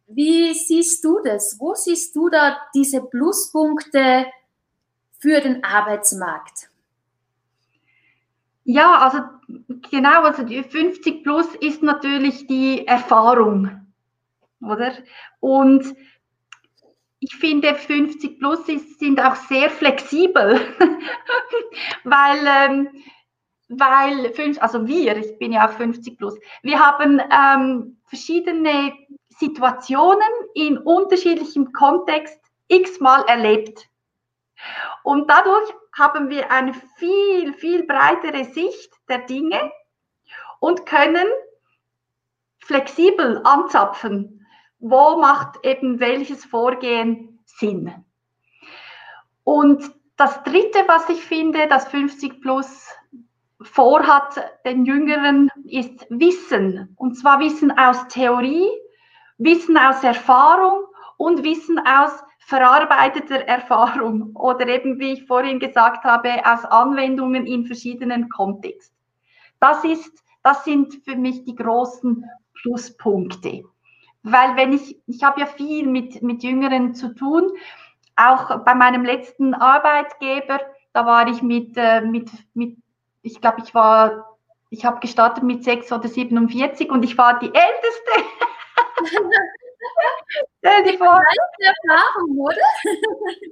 Wie 0.07 0.53
siehst 0.53 1.03
du 1.03 1.19
das? 1.23 1.57
Wo 1.59 1.73
siehst 1.73 2.15
du 2.15 2.29
da 2.29 2.57
diese 2.73 3.01
Pluspunkte 3.01 4.27
für 5.19 5.41
den 5.41 5.63
Arbeitsmarkt? 5.63 6.66
Ja, 8.69 8.97
also 8.97 9.19
genau, 9.89 10.23
also 10.23 10.43
die 10.43 10.61
50 10.61 11.23
plus 11.23 11.55
ist 11.61 11.81
natürlich 11.81 12.47
die 12.47 12.85
Erfahrung, 12.85 13.87
oder? 14.61 14.91
Und 15.39 15.95
ich 17.21 17.33
finde, 17.37 17.73
50 17.73 18.39
plus 18.39 18.67
ist, 18.67 18.99
sind 18.99 19.21
auch 19.21 19.35
sehr 19.35 19.69
flexibel, 19.69 20.59
weil, 22.03 22.45
ähm, 22.45 22.89
weil 23.69 24.33
fünf, 24.33 24.61
also 24.61 24.85
wir, 24.85 25.15
ich 25.15 25.39
bin 25.39 25.53
ja 25.53 25.69
auch 25.69 25.71
50 25.71 26.17
plus, 26.17 26.37
wir 26.61 26.77
haben 26.77 27.21
ähm, 27.21 28.01
verschiedene 28.03 28.91
Situationen 29.29 30.27
in 30.55 30.77
unterschiedlichem 30.77 31.71
Kontext 31.71 32.41
x-mal 32.67 33.23
erlebt. 33.29 33.87
Und 35.03 35.29
dadurch 35.29 35.71
haben 35.97 36.29
wir 36.29 36.51
eine 36.51 36.73
viel, 36.97 37.53
viel 37.53 37.85
breitere 37.85 38.45
Sicht 38.45 38.93
der 39.09 39.19
Dinge 39.19 39.71
und 40.59 40.85
können 40.85 41.27
flexibel 42.59 43.41
anzapfen, 43.43 44.45
wo 44.79 45.17
macht 45.19 45.65
eben 45.65 45.99
welches 45.99 46.45
Vorgehen 46.45 47.39
Sinn. 47.45 48.05
Und 49.43 49.91
das 50.17 50.43
Dritte, 50.43 50.79
was 50.87 51.09
ich 51.09 51.23
finde, 51.23 51.67
das 51.67 51.87
50 51.87 52.41
Plus 52.41 52.89
vorhat 53.61 54.35
den 54.65 54.85
Jüngeren, 54.85 55.49
ist 55.65 56.05
Wissen. 56.09 56.93
Und 56.97 57.15
zwar 57.15 57.39
Wissen 57.39 57.71
aus 57.77 58.07
Theorie, 58.09 58.69
Wissen 59.37 59.77
aus 59.77 60.03
Erfahrung 60.03 60.85
und 61.17 61.43
Wissen 61.43 61.79
aus 61.79 62.11
verarbeiteter 62.47 63.41
Erfahrung 63.45 64.33
oder 64.33 64.65
eben, 64.69 64.99
wie 64.99 65.13
ich 65.13 65.25
vorhin 65.25 65.59
gesagt 65.59 66.05
habe, 66.05 66.29
aus 66.45 66.63
Anwendungen 66.63 67.45
in 67.45 67.65
verschiedenen 67.65 68.29
Kontexten. 68.29 68.95
Das 69.59 69.83
ist, 69.83 70.23
das 70.43 70.63
sind 70.63 70.93
für 71.03 71.17
mich 71.17 71.43
die 71.43 71.55
großen 71.55 72.23
Pluspunkte. 72.61 73.65
Weil 74.23 74.55
wenn 74.55 74.71
ich, 74.71 74.97
ich 75.07 75.23
habe 75.23 75.41
ja 75.41 75.45
viel 75.45 75.87
mit, 75.87 76.23
mit 76.23 76.41
Jüngeren 76.41 76.95
zu 76.95 77.13
tun, 77.13 77.51
auch 78.15 78.63
bei 78.63 78.75
meinem 78.75 79.03
letzten 79.03 79.53
Arbeitgeber, 79.53 80.61
da 80.93 81.05
war 81.05 81.27
ich 81.27 81.41
mit, 81.41 81.75
äh, 81.75 81.99
mit, 81.99 82.31
mit 82.53 82.77
ich 83.23 83.41
glaube, 83.41 83.61
ich 83.61 83.75
war, 83.75 84.37
ich 84.69 84.85
habe 84.85 85.01
gestartet 85.01 85.43
mit 85.43 85.65
6 85.65 85.91
oder 85.91 86.07
47 86.07 86.89
und 86.89 87.03
ich 87.03 87.17
war 87.17 87.39
die 87.39 87.47
Älteste. 87.47 88.11
Stell 90.59 90.83
dir 90.83 90.97
vor. 90.97 91.21
Erfahrung, 91.59 92.37
oder? 92.37 92.55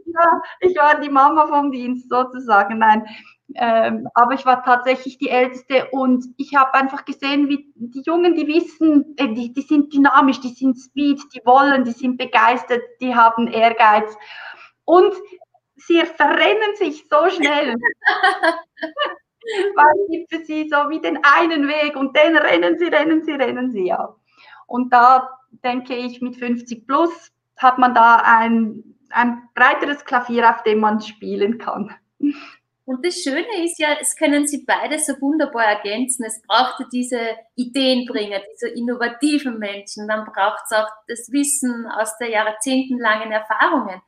ja, 0.05 0.41
ich 0.61 0.75
war 0.77 0.99
die 0.99 1.09
Mama 1.09 1.47
vom 1.47 1.71
Dienst 1.71 2.09
sozusagen. 2.09 2.79
Nein, 2.79 3.05
ähm, 3.53 4.07
aber 4.15 4.33
ich 4.33 4.45
war 4.45 4.63
tatsächlich 4.63 5.17
die 5.17 5.29
Älteste 5.29 5.87
und 5.91 6.25
ich 6.37 6.55
habe 6.55 6.73
einfach 6.73 7.05
gesehen, 7.05 7.47
wie 7.47 7.71
die 7.75 8.01
Jungen, 8.01 8.35
die 8.35 8.47
wissen, 8.47 9.15
äh, 9.17 9.33
die, 9.33 9.53
die 9.53 9.61
sind 9.61 9.93
dynamisch, 9.93 10.41
die 10.41 10.49
sind 10.49 10.75
Speed, 10.77 11.21
die 11.33 11.41
wollen, 11.45 11.83
die 11.83 11.91
sind 11.91 12.17
begeistert, 12.17 12.81
die 12.99 13.15
haben 13.15 13.47
Ehrgeiz 13.47 14.17
und 14.83 15.13
sie 15.75 16.01
verrennen 16.05 16.75
sich 16.75 17.07
so 17.09 17.29
schnell. 17.29 17.75
Weil 19.75 19.93
es 20.03 20.09
gibt 20.09 20.33
für 20.33 20.43
sie 20.43 20.67
so 20.67 20.89
wie 20.89 20.99
den 20.99 21.19
einen 21.23 21.67
Weg 21.67 21.95
und 21.95 22.17
den 22.17 22.35
rennen 22.35 22.79
sie, 22.79 22.87
rennen 22.87 23.23
sie, 23.23 23.33
rennen 23.33 23.71
sie, 23.71 23.85
ja. 23.85 24.15
Und 24.65 24.91
da 24.91 25.29
denke 25.63 25.95
ich, 25.95 26.21
mit 26.21 26.35
50 26.35 26.85
plus 26.85 27.31
hat 27.57 27.77
man 27.77 27.93
da 27.93 28.17
ein, 28.17 28.83
ein 29.09 29.49
breiteres 29.55 30.03
Klavier, 30.05 30.49
auf 30.49 30.63
dem 30.63 30.79
man 30.79 31.01
spielen 31.01 31.57
kann. 31.57 31.95
Und 32.85 33.03
das 33.03 33.15
Schöne 33.15 33.63
ist 33.63 33.79
ja, 33.79 33.97
es 33.99 34.15
können 34.15 34.47
sie 34.47 34.63
beide 34.63 34.99
so 34.99 35.19
wunderbar 35.19 35.65
ergänzen. 35.65 36.23
Es 36.23 36.39
braucht 36.43 36.85
diese 36.93 37.19
Ideenbringer, 37.55 38.41
diese 38.53 38.69
innovativen 38.69 39.57
Menschen. 39.57 40.07
Dann 40.07 40.23
braucht 40.25 40.61
es 40.65 40.77
auch 40.77 40.87
das 41.07 41.31
Wissen 41.31 41.87
aus 41.87 42.15
der 42.19 42.29
jahrzehntelangen 42.29 43.31
Erfahrungen. 43.31 44.01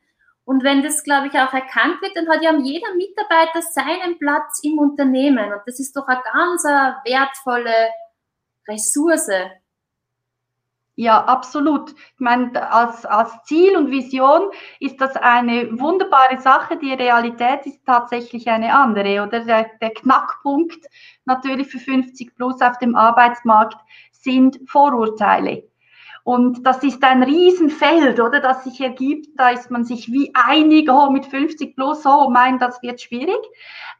Und 0.45 0.63
wenn 0.63 0.83
das, 0.83 1.03
glaube 1.03 1.27
ich, 1.27 1.33
auch 1.33 1.51
erkannt 1.51 2.01
wird, 2.01 2.15
dann 2.15 2.29
hat 2.29 2.43
ja 2.43 2.55
jeder 2.55 2.93
Mitarbeiter 2.95 3.61
seinen 3.63 4.17
Platz 4.19 4.61
im 4.63 4.77
Unternehmen. 4.77 5.51
Und 5.51 5.61
das 5.65 5.79
ist 5.79 5.95
doch 5.95 6.07
eine 6.07 6.21
ganz 6.31 6.63
wertvolle 6.63 7.89
Ressource. 8.67 9.29
Ja, 10.99 11.23
absolut. 11.25 11.91
Ich 11.91 12.19
meine, 12.19 12.71
als, 12.71 13.05
als 13.05 13.43
Ziel 13.43 13.77
und 13.77 13.91
Vision 13.91 14.49
ist 14.79 14.99
das 14.99 15.15
eine 15.15 15.79
wunderbare 15.79 16.41
Sache. 16.41 16.75
Die 16.77 16.91
Realität 16.91 17.67
ist 17.67 17.85
tatsächlich 17.85 18.47
eine 18.47 18.73
andere. 18.73 19.21
Oder 19.21 19.41
der, 19.45 19.69
der 19.79 19.91
Knackpunkt 19.91 20.87
natürlich 21.25 21.67
für 21.67 21.77
50 21.77 22.35
plus 22.35 22.61
auf 22.61 22.79
dem 22.79 22.95
Arbeitsmarkt 22.95 23.77
sind 24.11 24.59
Vorurteile. 24.65 25.69
Und 26.23 26.65
das 26.65 26.81
ist 26.81 27.03
ein 27.03 27.21
Riesenfeld, 27.21 28.19
oder, 28.19 28.39
das 28.39 28.63
sich 28.63 28.81
ergibt. 28.81 29.39
Da 29.39 29.51
ist 29.51 29.69
man 29.69 29.85
sich 29.85 30.11
wie 30.11 30.31
einig, 30.33 30.89
oh, 30.89 31.11
mit 31.11 31.27
50 31.27 31.75
plus, 31.75 32.07
oh, 32.07 32.31
mein, 32.31 32.57
das 32.57 32.81
wird 32.81 32.99
schwierig. 32.99 33.37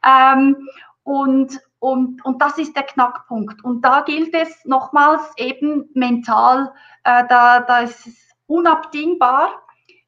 Ähm, 0.04 0.68
und, 1.04 1.60
und, 1.80 2.24
und 2.24 2.42
das 2.42 2.58
ist 2.58 2.74
der 2.76 2.82
Knackpunkt. 2.82 3.62
Und 3.64 3.84
da 3.84 4.02
gilt 4.02 4.34
es 4.34 4.64
nochmals 4.64 5.22
eben 5.36 5.88
mental, 5.94 6.72
äh, 7.04 7.24
da, 7.28 7.60
da 7.60 7.80
ist 7.80 8.06
es 8.06 8.16
unabdingbar, 8.46 9.62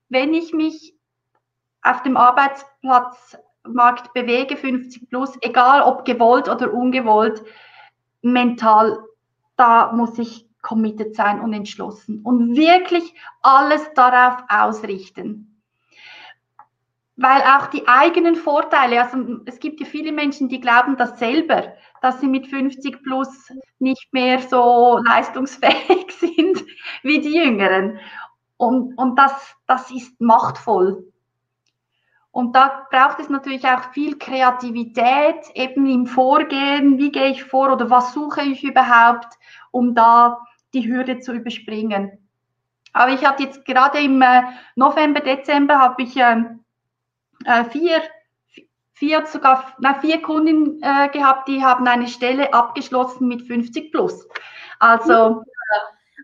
wenn 0.08 0.34
ich 0.34 0.52
mich 0.52 0.96
auf 1.82 2.02
dem 2.02 2.16
Arbeitsplatzmarkt 2.16 4.12
bewege, 4.12 4.56
50 4.56 5.08
plus, 5.08 5.38
egal 5.42 5.82
ob 5.82 6.04
gewollt 6.04 6.48
oder 6.48 6.72
ungewollt, 6.72 7.44
mental, 8.22 8.98
da 9.56 9.92
muss 9.92 10.18
ich 10.18 10.46
committed 10.62 11.14
sein 11.14 11.40
und 11.40 11.52
entschlossen 11.52 12.20
und 12.22 12.54
wirklich 12.54 13.14
alles 13.40 13.92
darauf 13.94 14.42
ausrichten 14.48 15.49
weil 17.20 17.42
auch 17.42 17.66
die 17.66 17.86
eigenen 17.86 18.34
Vorteile, 18.34 19.02
also 19.02 19.18
es 19.44 19.60
gibt 19.60 19.78
ja 19.78 19.84
viele 19.84 20.10
Menschen, 20.10 20.48
die 20.48 20.58
glauben 20.58 20.96
das 20.96 21.18
selber, 21.18 21.74
dass 22.00 22.18
sie 22.18 22.28
mit 22.28 22.46
50 22.46 23.02
plus 23.02 23.52
nicht 23.78 24.10
mehr 24.12 24.40
so 24.40 24.98
leistungsfähig 25.04 26.10
sind 26.18 26.64
wie 27.02 27.20
die 27.20 27.34
Jüngeren. 27.34 27.98
Und, 28.56 28.94
und 28.96 29.18
das, 29.18 29.54
das 29.66 29.90
ist 29.90 30.18
machtvoll. 30.18 31.12
Und 32.30 32.56
da 32.56 32.86
braucht 32.90 33.20
es 33.20 33.28
natürlich 33.28 33.66
auch 33.66 33.92
viel 33.92 34.16
Kreativität, 34.16 35.44
eben 35.52 35.86
im 35.86 36.06
Vorgehen, 36.06 36.96
wie 36.96 37.12
gehe 37.12 37.32
ich 37.32 37.44
vor 37.44 37.70
oder 37.70 37.90
was 37.90 38.14
suche 38.14 38.42
ich 38.44 38.64
überhaupt, 38.64 39.34
um 39.72 39.94
da 39.94 40.40
die 40.72 40.88
Hürde 40.88 41.18
zu 41.18 41.34
überspringen. 41.34 42.12
Aber 42.94 43.12
ich 43.12 43.26
hatte 43.26 43.42
jetzt 43.42 43.66
gerade 43.66 43.98
im 43.98 44.22
äh, 44.22 44.42
November, 44.74 45.20
Dezember 45.20 45.78
habe 45.78 46.02
ich 46.02 46.16
ähm, 46.16 46.59
äh, 47.44 47.64
vier, 47.64 48.02
vier, 48.94 49.26
sogar 49.26 49.74
na, 49.78 50.00
vier 50.00 50.20
Kunden 50.22 50.82
äh, 50.82 51.08
gehabt, 51.08 51.48
die 51.48 51.62
haben 51.62 51.86
eine 51.86 52.08
Stelle 52.08 52.52
abgeschlossen 52.52 53.28
mit 53.28 53.42
50 53.42 53.92
plus. 53.92 54.28
Also. 54.78 55.42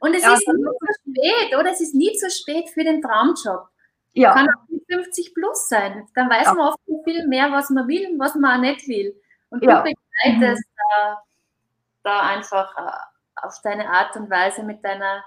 Und 0.01 0.15
es 0.15 0.23
ja, 0.23 0.35
ist 0.35 0.47
nie 0.47 0.65
zu 0.65 0.93
spät, 1.01 1.59
oder? 1.59 1.71
Es 1.71 1.81
ist 1.81 1.95
nie 1.95 2.13
zu 2.13 2.31
spät 2.31 2.69
für 2.71 2.85
den 2.85 3.01
Traumjob. 3.01 3.69
Ja. 4.13 4.35
Kann 4.35 4.49
auch 4.49 4.69
mit 4.69 4.85
50 4.91 5.35
plus 5.35 5.69
sein. 5.69 6.07
Dann 6.15 6.29
weiß 6.29 6.45
ja. 6.45 6.55
man 6.55 6.69
oft 6.69 6.81
viel 7.05 7.27
mehr, 7.27 7.51
was 7.51 7.71
man 7.71 7.89
will 7.89 8.11
und 8.11 8.19
was 8.19 8.35
man 8.35 8.59
auch 8.59 8.61
nicht 8.61 8.87
will. 8.89 9.15
Und 9.51 9.63
du 9.63 9.69
ja. 9.69 9.83
begleitest 9.83 10.65
mhm. 10.67 10.81
da, 10.91 11.23
da 12.03 12.21
einfach 12.21 12.77
äh, 12.77 13.47
auf 13.47 13.61
deine 13.63 13.89
Art 13.89 14.17
und 14.17 14.31
Weise 14.31 14.63
mit 14.63 14.85
deiner 14.85 15.25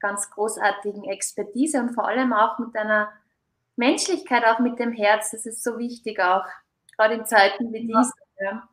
ganz 0.00 0.30
großartigen 0.30 1.04
Expertise 1.04 1.80
und 1.80 1.94
vor 1.94 2.08
allem 2.08 2.32
auch 2.32 2.58
mit 2.58 2.74
deiner 2.74 3.12
Menschlichkeit 3.80 4.44
auch 4.44 4.60
mit 4.60 4.78
dem 4.78 4.92
Herz, 4.92 5.32
das 5.32 5.46
ist 5.46 5.64
so 5.64 5.78
wichtig 5.78 6.20
auch, 6.20 6.44
gerade 6.96 7.14
in 7.14 7.24
Zeiten 7.24 7.72
wie 7.72 7.86
diesen. 7.86 8.12
Ja. 8.40 8.68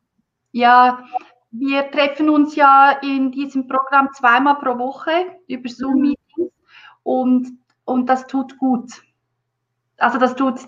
ja, 0.51 1.03
wir 1.51 1.89
treffen 1.91 2.29
uns 2.29 2.55
ja 2.55 2.91
in 3.01 3.31
diesem 3.31 3.67
Programm 3.67 4.09
zweimal 4.13 4.55
pro 4.59 4.77
Woche 4.77 5.11
über 5.47 5.67
Zoom-Meetings 5.67 6.19
mhm. 6.37 6.49
und, 7.03 7.47
und 7.85 8.07
das 8.07 8.27
tut 8.27 8.57
gut. 8.57 8.91
Also 9.97 10.19
das 10.19 10.35
tut 10.35 10.59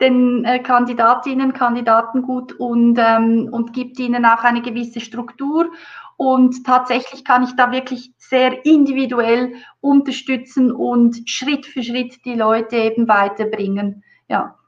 den 0.00 0.44
äh, 0.44 0.60
Kandidatinnen, 0.60 1.52
Kandidaten 1.52 2.22
gut 2.22 2.52
und, 2.52 2.98
ähm, 2.98 3.48
und 3.50 3.72
gibt 3.72 3.98
ihnen 3.98 4.24
auch 4.24 4.44
eine 4.44 4.62
gewisse 4.62 5.00
Struktur. 5.00 5.70
Und 6.18 6.66
tatsächlich 6.66 7.24
kann 7.24 7.44
ich 7.44 7.54
da 7.54 7.70
wirklich 7.70 8.12
sehr 8.18 8.66
individuell 8.66 9.54
unterstützen 9.80 10.72
und 10.72 11.30
Schritt 11.30 11.64
für 11.64 11.84
Schritt 11.84 12.24
die 12.24 12.34
Leute 12.34 12.74
eben 12.74 13.06
weiterbringen. 13.06 14.02
Ja. 14.26 14.58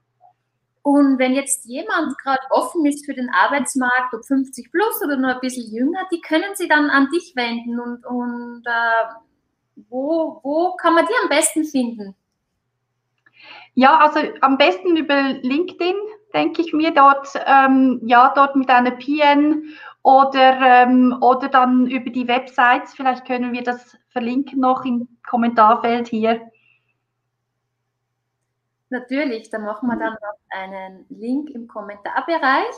Und 0.82 1.18
wenn 1.18 1.34
jetzt 1.34 1.66
jemand 1.66 2.16
gerade 2.18 2.40
offen 2.50 2.86
ist 2.86 3.04
für 3.04 3.14
den 3.14 3.28
Arbeitsmarkt, 3.30 4.14
ob 4.14 4.24
50 4.24 4.70
plus 4.70 5.02
oder 5.04 5.16
nur 5.16 5.34
ein 5.34 5.40
bisschen 5.40 5.74
jünger, 5.74 6.06
die 6.12 6.20
können 6.20 6.54
sie 6.54 6.68
dann 6.68 6.88
an 6.88 7.08
dich 7.12 7.32
wenden 7.34 7.80
und, 7.80 8.06
und 8.06 8.62
äh, 8.64 9.82
wo, 9.88 10.38
wo 10.44 10.76
kann 10.76 10.94
man 10.94 11.04
die 11.04 11.14
am 11.24 11.28
besten 11.28 11.64
finden? 11.64 12.14
Ja, 13.74 13.98
also 13.98 14.20
am 14.40 14.56
besten 14.56 14.96
über 14.96 15.32
LinkedIn, 15.42 15.96
denke 16.32 16.62
ich 16.62 16.72
mir, 16.72 16.92
dort, 16.92 17.28
ähm, 17.44 18.00
ja, 18.04 18.32
dort 18.36 18.54
mit 18.54 18.70
einer 18.70 18.92
PN 18.92 19.64
oder, 20.02 20.60
ähm, 20.60 21.16
oder 21.20 21.48
dann 21.48 21.86
über 21.86 22.10
die 22.10 22.26
Websites. 22.26 22.94
Vielleicht 22.94 23.26
können 23.26 23.52
wir 23.52 23.62
das 23.62 23.96
verlinken 24.08 24.60
noch 24.60 24.84
im 24.84 25.08
Kommentarfeld 25.28 26.08
hier. 26.08 26.40
Natürlich, 28.88 29.50
da 29.50 29.58
machen 29.58 29.88
wir 29.88 29.96
dann 29.96 30.14
noch 30.14 30.38
einen 30.50 31.06
Link 31.08 31.50
im 31.50 31.68
Kommentarbereich. 31.68 32.74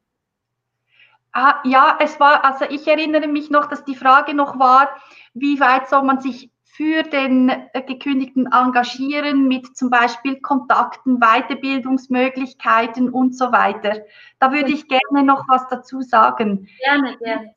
Ah, 1.33 1.61
ja, 1.65 1.99
es 2.01 2.19
war, 2.19 2.45
also 2.45 2.65
ich 2.69 2.87
erinnere 2.89 3.29
mich 3.29 3.51
noch, 3.51 3.67
dass 3.67 3.85
die 3.85 3.95
Frage 3.95 4.35
noch 4.35 4.59
war, 4.59 4.89
wie 5.35 5.61
weit 5.61 5.89
soll 5.89 6.03
man 6.03 6.21
sich 6.21 6.51
für 6.79 7.03
den 7.03 7.49
äh, 7.49 7.83
Gekündigten 7.83 8.47
engagieren 8.53 9.49
mit 9.49 9.77
zum 9.77 9.91
Beispiel 9.91 10.41
Kontakten, 10.41 11.19
Weiterbildungsmöglichkeiten 11.19 13.11
und 13.11 13.37
so 13.37 13.51
weiter. 13.51 14.03
Da 14.39 14.53
würde 14.53 14.71
ich 14.71 14.87
gerne 14.87 15.25
noch 15.25 15.45
was 15.49 15.67
dazu 15.69 16.03
sagen. 16.03 16.69
Gerne, 16.85 17.19
gerne. 17.19 17.53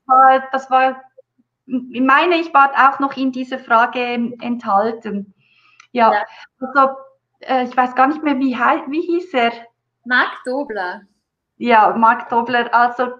Das 0.51 0.71
war, 0.71 1.03
ich 1.67 2.01
meine, 2.01 2.37
ich 2.37 2.51
war 2.51 2.71
auch 2.75 2.99
noch 2.99 3.15
in 3.15 3.31
dieser 3.31 3.59
Frage 3.59 4.01
enthalten. 4.41 5.35
Ja, 5.91 6.13
ja. 6.13 6.25
also 6.59 6.95
äh, 7.41 7.65
ich 7.65 7.77
weiß 7.77 7.93
gar 7.93 8.07
nicht 8.07 8.23
mehr, 8.23 8.39
wie, 8.39 8.55
wie 8.55 9.01
hieß 9.01 9.35
er? 9.35 9.51
Marc 10.03 10.43
Dobler. 10.45 11.01
Ja, 11.57 11.93
Marc 11.95 12.27
Dobler. 12.29 12.73
Also 12.73 13.11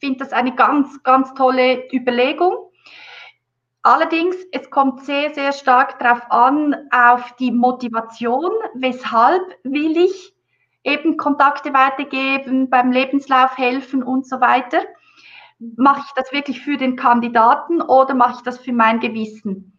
finde 0.00 0.20
das 0.20 0.32
eine 0.32 0.54
ganz, 0.54 1.02
ganz 1.02 1.32
tolle 1.34 1.88
Überlegung. 1.92 2.70
Allerdings, 3.82 4.36
es 4.50 4.68
kommt 4.70 5.04
sehr, 5.04 5.32
sehr 5.32 5.52
stark 5.52 5.98
darauf 6.00 6.28
an, 6.30 6.74
auf 6.90 7.36
die 7.36 7.52
Motivation, 7.52 8.50
weshalb 8.74 9.42
will 9.62 9.96
ich 9.96 10.34
eben 10.82 11.16
Kontakte 11.16 11.72
weitergeben, 11.72 12.68
beim 12.68 12.90
Lebenslauf 12.90 13.56
helfen 13.56 14.02
und 14.02 14.26
so 14.26 14.40
weiter. 14.40 14.78
Mache 15.76 16.02
ich 16.04 16.12
das 16.14 16.32
wirklich 16.32 16.62
für 16.62 16.76
den 16.76 16.96
Kandidaten 16.96 17.80
oder 17.80 18.14
mache 18.14 18.34
ich 18.36 18.42
das 18.42 18.58
für 18.58 18.72
mein 18.72 19.00
Gewissen? 19.00 19.78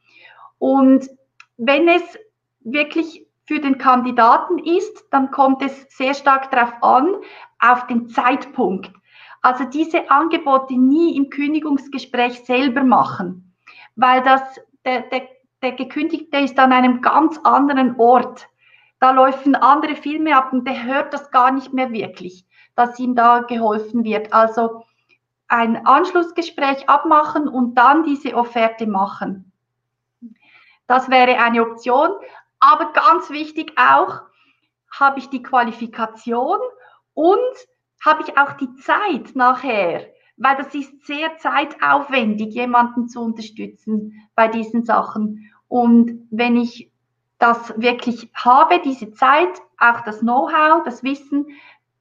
Und 0.58 1.10
wenn 1.58 1.88
es 1.88 2.18
wirklich 2.62 3.26
für 3.46 3.60
den 3.60 3.78
Kandidaten 3.78 4.60
ist, 4.60 5.06
dann 5.12 5.32
kommt 5.32 5.62
es 5.62 5.86
sehr 5.90 6.14
stark 6.14 6.52
darauf 6.52 6.74
an, 6.82 7.16
auf 7.60 7.88
den 7.88 8.10
Zeitpunkt. 8.10 8.92
Also 9.42 9.66
diese 9.66 10.10
Angebote 10.10 10.78
nie 10.78 11.16
im 11.16 11.30
Kündigungsgespräch 11.30 12.46
selber 12.46 12.84
machen 12.84 13.48
weil 13.98 14.24
das, 14.24 14.42
der, 14.86 15.02
der, 15.02 15.28
der 15.62 15.74
Gekündigte 15.74 16.38
ist 16.38 16.58
an 16.58 16.72
einem 16.72 17.02
ganz 17.02 17.38
anderen 17.44 18.00
Ort. 18.00 18.48
Da 19.00 19.12
laufen 19.12 19.56
andere 19.56 19.96
Filme 19.96 20.36
ab 20.36 20.54
und 20.54 20.66
der 20.66 20.84
hört 20.84 21.14
das 21.14 21.30
gar 21.32 21.52
nicht 21.52 21.74
mehr 21.74 21.92
wirklich, 21.92 22.46
dass 22.76 22.98
ihm 23.00 23.16
da 23.16 23.40
geholfen 23.40 24.04
wird. 24.04 24.32
Also 24.34 24.86
ein 25.50 25.86
Anschlussgespräch 25.86 26.88
abmachen 26.88 27.48
und 27.48 27.76
dann 27.76 28.04
diese 28.04 28.36
Offerte 28.36 28.88
machen. 28.88 29.52
Das 30.88 31.10
wäre 31.10 31.38
eine 31.40 31.62
Option. 31.62 32.12
Aber 32.60 32.94
ganz 32.94 33.30
wichtig 33.30 33.74
auch, 33.78 34.22
habe 34.92 35.20
ich 35.20 35.30
die 35.30 35.44
Qualifikation 35.44 36.60
und 37.14 37.38
habe 38.04 38.24
ich 38.24 38.38
auch 38.38 38.54
die 38.54 38.74
Zeit 38.76 39.36
nachher 39.36 40.08
weil 40.38 40.56
das 40.56 40.74
ist 40.74 41.06
sehr 41.06 41.36
zeitaufwendig, 41.38 42.54
jemanden 42.54 43.08
zu 43.08 43.22
unterstützen 43.22 44.14
bei 44.36 44.48
diesen 44.48 44.86
Sachen. 44.86 45.52
Und 45.68 46.28
wenn 46.30 46.56
ich 46.56 46.92
das 47.40 47.74
wirklich 47.80 48.30
habe, 48.34 48.80
diese 48.84 49.12
Zeit, 49.12 49.50
auch 49.80 50.02
das 50.02 50.20
Know-how, 50.20 50.84
das 50.86 51.04
Wissen, 51.04 51.48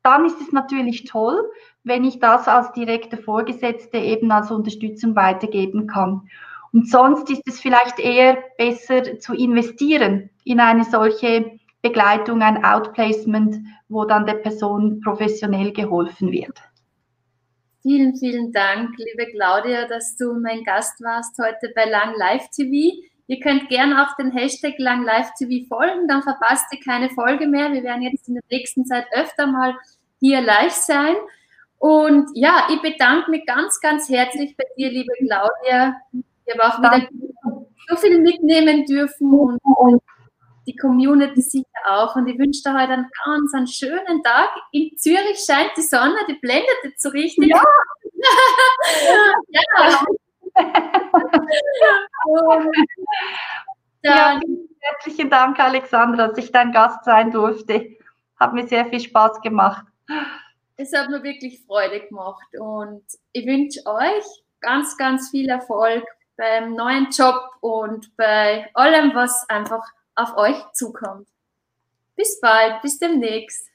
dann 0.03 0.25
ist 0.25 0.41
es 0.41 0.53
natürlich 0.53 1.05
toll, 1.05 1.51
wenn 1.83 2.05
ich 2.05 2.21
das 2.21 2.47
als 2.47 2.73
direkte 2.73 3.17
Vorgesetzte 3.17 3.99
eben 3.99 4.31
als 4.31 4.51
Unterstützung 4.51 5.17
weitergeben 5.17 5.87
kann. 5.87 6.29
Und 6.73 6.89
sonst 6.89 7.31
ist 7.31 7.43
es 7.47 7.61
vielleicht 7.61 7.99
eher 7.99 8.39
besser 8.59 9.19
zu 9.19 9.35
investieren 9.35 10.31
in 10.45 10.61
eine 10.61 10.85
solche 10.85 11.59
Begleitung, 11.83 12.43
ein 12.43 12.65
Outplacement, 12.65 13.57
wo 13.89 14.05
dann 14.05 14.27
der 14.27 14.35
Person 14.35 15.01
professionell 15.01 15.73
geholfen 15.73 16.33
wird. 16.33 16.59
Vielen, 17.83 18.17
vielen 18.17 18.53
Dank, 18.53 18.91
liebe 18.99 19.31
Claudia, 19.31 19.87
dass 19.87 20.17
du 20.17 20.35
mein 20.35 20.65
Gast 20.65 21.01
warst 21.03 21.39
heute 21.39 21.73
bei 21.75 21.85
Lang 21.85 22.15
Live 22.19 22.51
TV. 22.51 22.97
Ihr 23.29 23.41
könnt 23.41 23.69
gerne 23.69 24.03
auch 24.03 24.17
den 24.17 24.33
Hashtag 24.33 24.75
Lang 24.79 25.05
Live 25.05 25.31
TV 25.39 25.67
folgen, 25.69 26.09
dann 26.09 26.23
verpasst 26.23 26.67
ihr 26.73 26.81
keine 26.81 27.11
Folge 27.11 27.47
mehr. 27.47 27.73
Wir 27.73 27.85
werden 27.85 28.03
jetzt 28.03 28.27
in 28.27 28.35
der 28.35 28.43
nächsten 28.51 28.85
Zeit 28.87 29.07
öfter 29.13 29.47
mal 29.47 29.75
hier 30.21 30.41
live 30.41 30.73
sein. 30.73 31.15
Und 31.79 32.29
ja, 32.35 32.69
ich 32.73 32.81
bedanke 32.83 33.31
mich 33.31 33.47
ganz, 33.47 33.81
ganz 33.81 34.09
herzlich 34.09 34.57
bei 34.57 34.65
dir, 34.77 34.91
liebe 34.91 35.13
Claudia. 35.19 35.95
Ich 36.45 36.55
habe 36.55 36.65
auch 36.65 36.79
wieder 36.79 37.09
so 37.89 37.97
viel 37.97 38.21
mitnehmen 38.21 38.85
dürfen 38.87 39.33
und 39.33 40.03
die 40.67 40.77
Community 40.77 41.41
sicher 41.41 41.65
auch. 41.87 42.17
Und 42.17 42.27
ich 42.27 42.39
wünsche 42.39 42.63
dir 42.63 42.75
heute 42.75 42.93
einen 42.93 43.11
ganz 43.25 43.55
einen 43.55 43.67
schönen 43.67 44.23
Tag. 44.23 44.51
In 44.73 44.97
Zürich 44.97 45.39
scheint 45.39 45.73
die 45.77 45.83
Sonne, 45.83 46.17
die 46.29 46.35
blendet 46.35 46.77
jetzt 46.85 47.03
so 47.03 47.09
richtig. 47.11 47.49
Ja. 47.49 47.63
ja. 49.49 50.07
ja, 54.03 54.41
herzlichen 54.81 55.31
Dank, 55.31 55.61
Alexandra, 55.61 56.29
dass 56.29 56.39
ich 56.39 56.51
dein 56.51 56.73
Gast 56.73 57.05
sein 57.05 57.31
durfte. 57.31 57.97
Hat 58.39 58.55
mir 58.55 58.67
sehr 58.67 58.87
viel 58.87 59.01
Spaß 59.01 59.41
gemacht. 59.41 59.87
Es 60.77 60.93
hat 60.95 61.11
mir 61.11 61.23
wirklich 61.23 61.65
Freude 61.67 62.07
gemacht 62.07 62.47
und 62.59 63.05
ich 63.33 63.47
wünsche 63.47 63.81
euch 63.87 64.25
ganz, 64.61 64.97
ganz 64.97 65.31
viel 65.31 65.49
Erfolg 65.49 66.05
beim 66.37 66.75
neuen 66.75 67.09
Job 67.11 67.37
und 67.61 68.15
bei 68.17 68.69
allem, 68.75 69.15
was 69.15 69.49
einfach 69.49 69.85
auf 70.17 70.37
euch 70.37 70.57
zukommt. 70.73 71.29
Bis 72.17 72.41
bald, 72.41 72.83
bis 72.83 72.99
demnächst. 72.99 73.71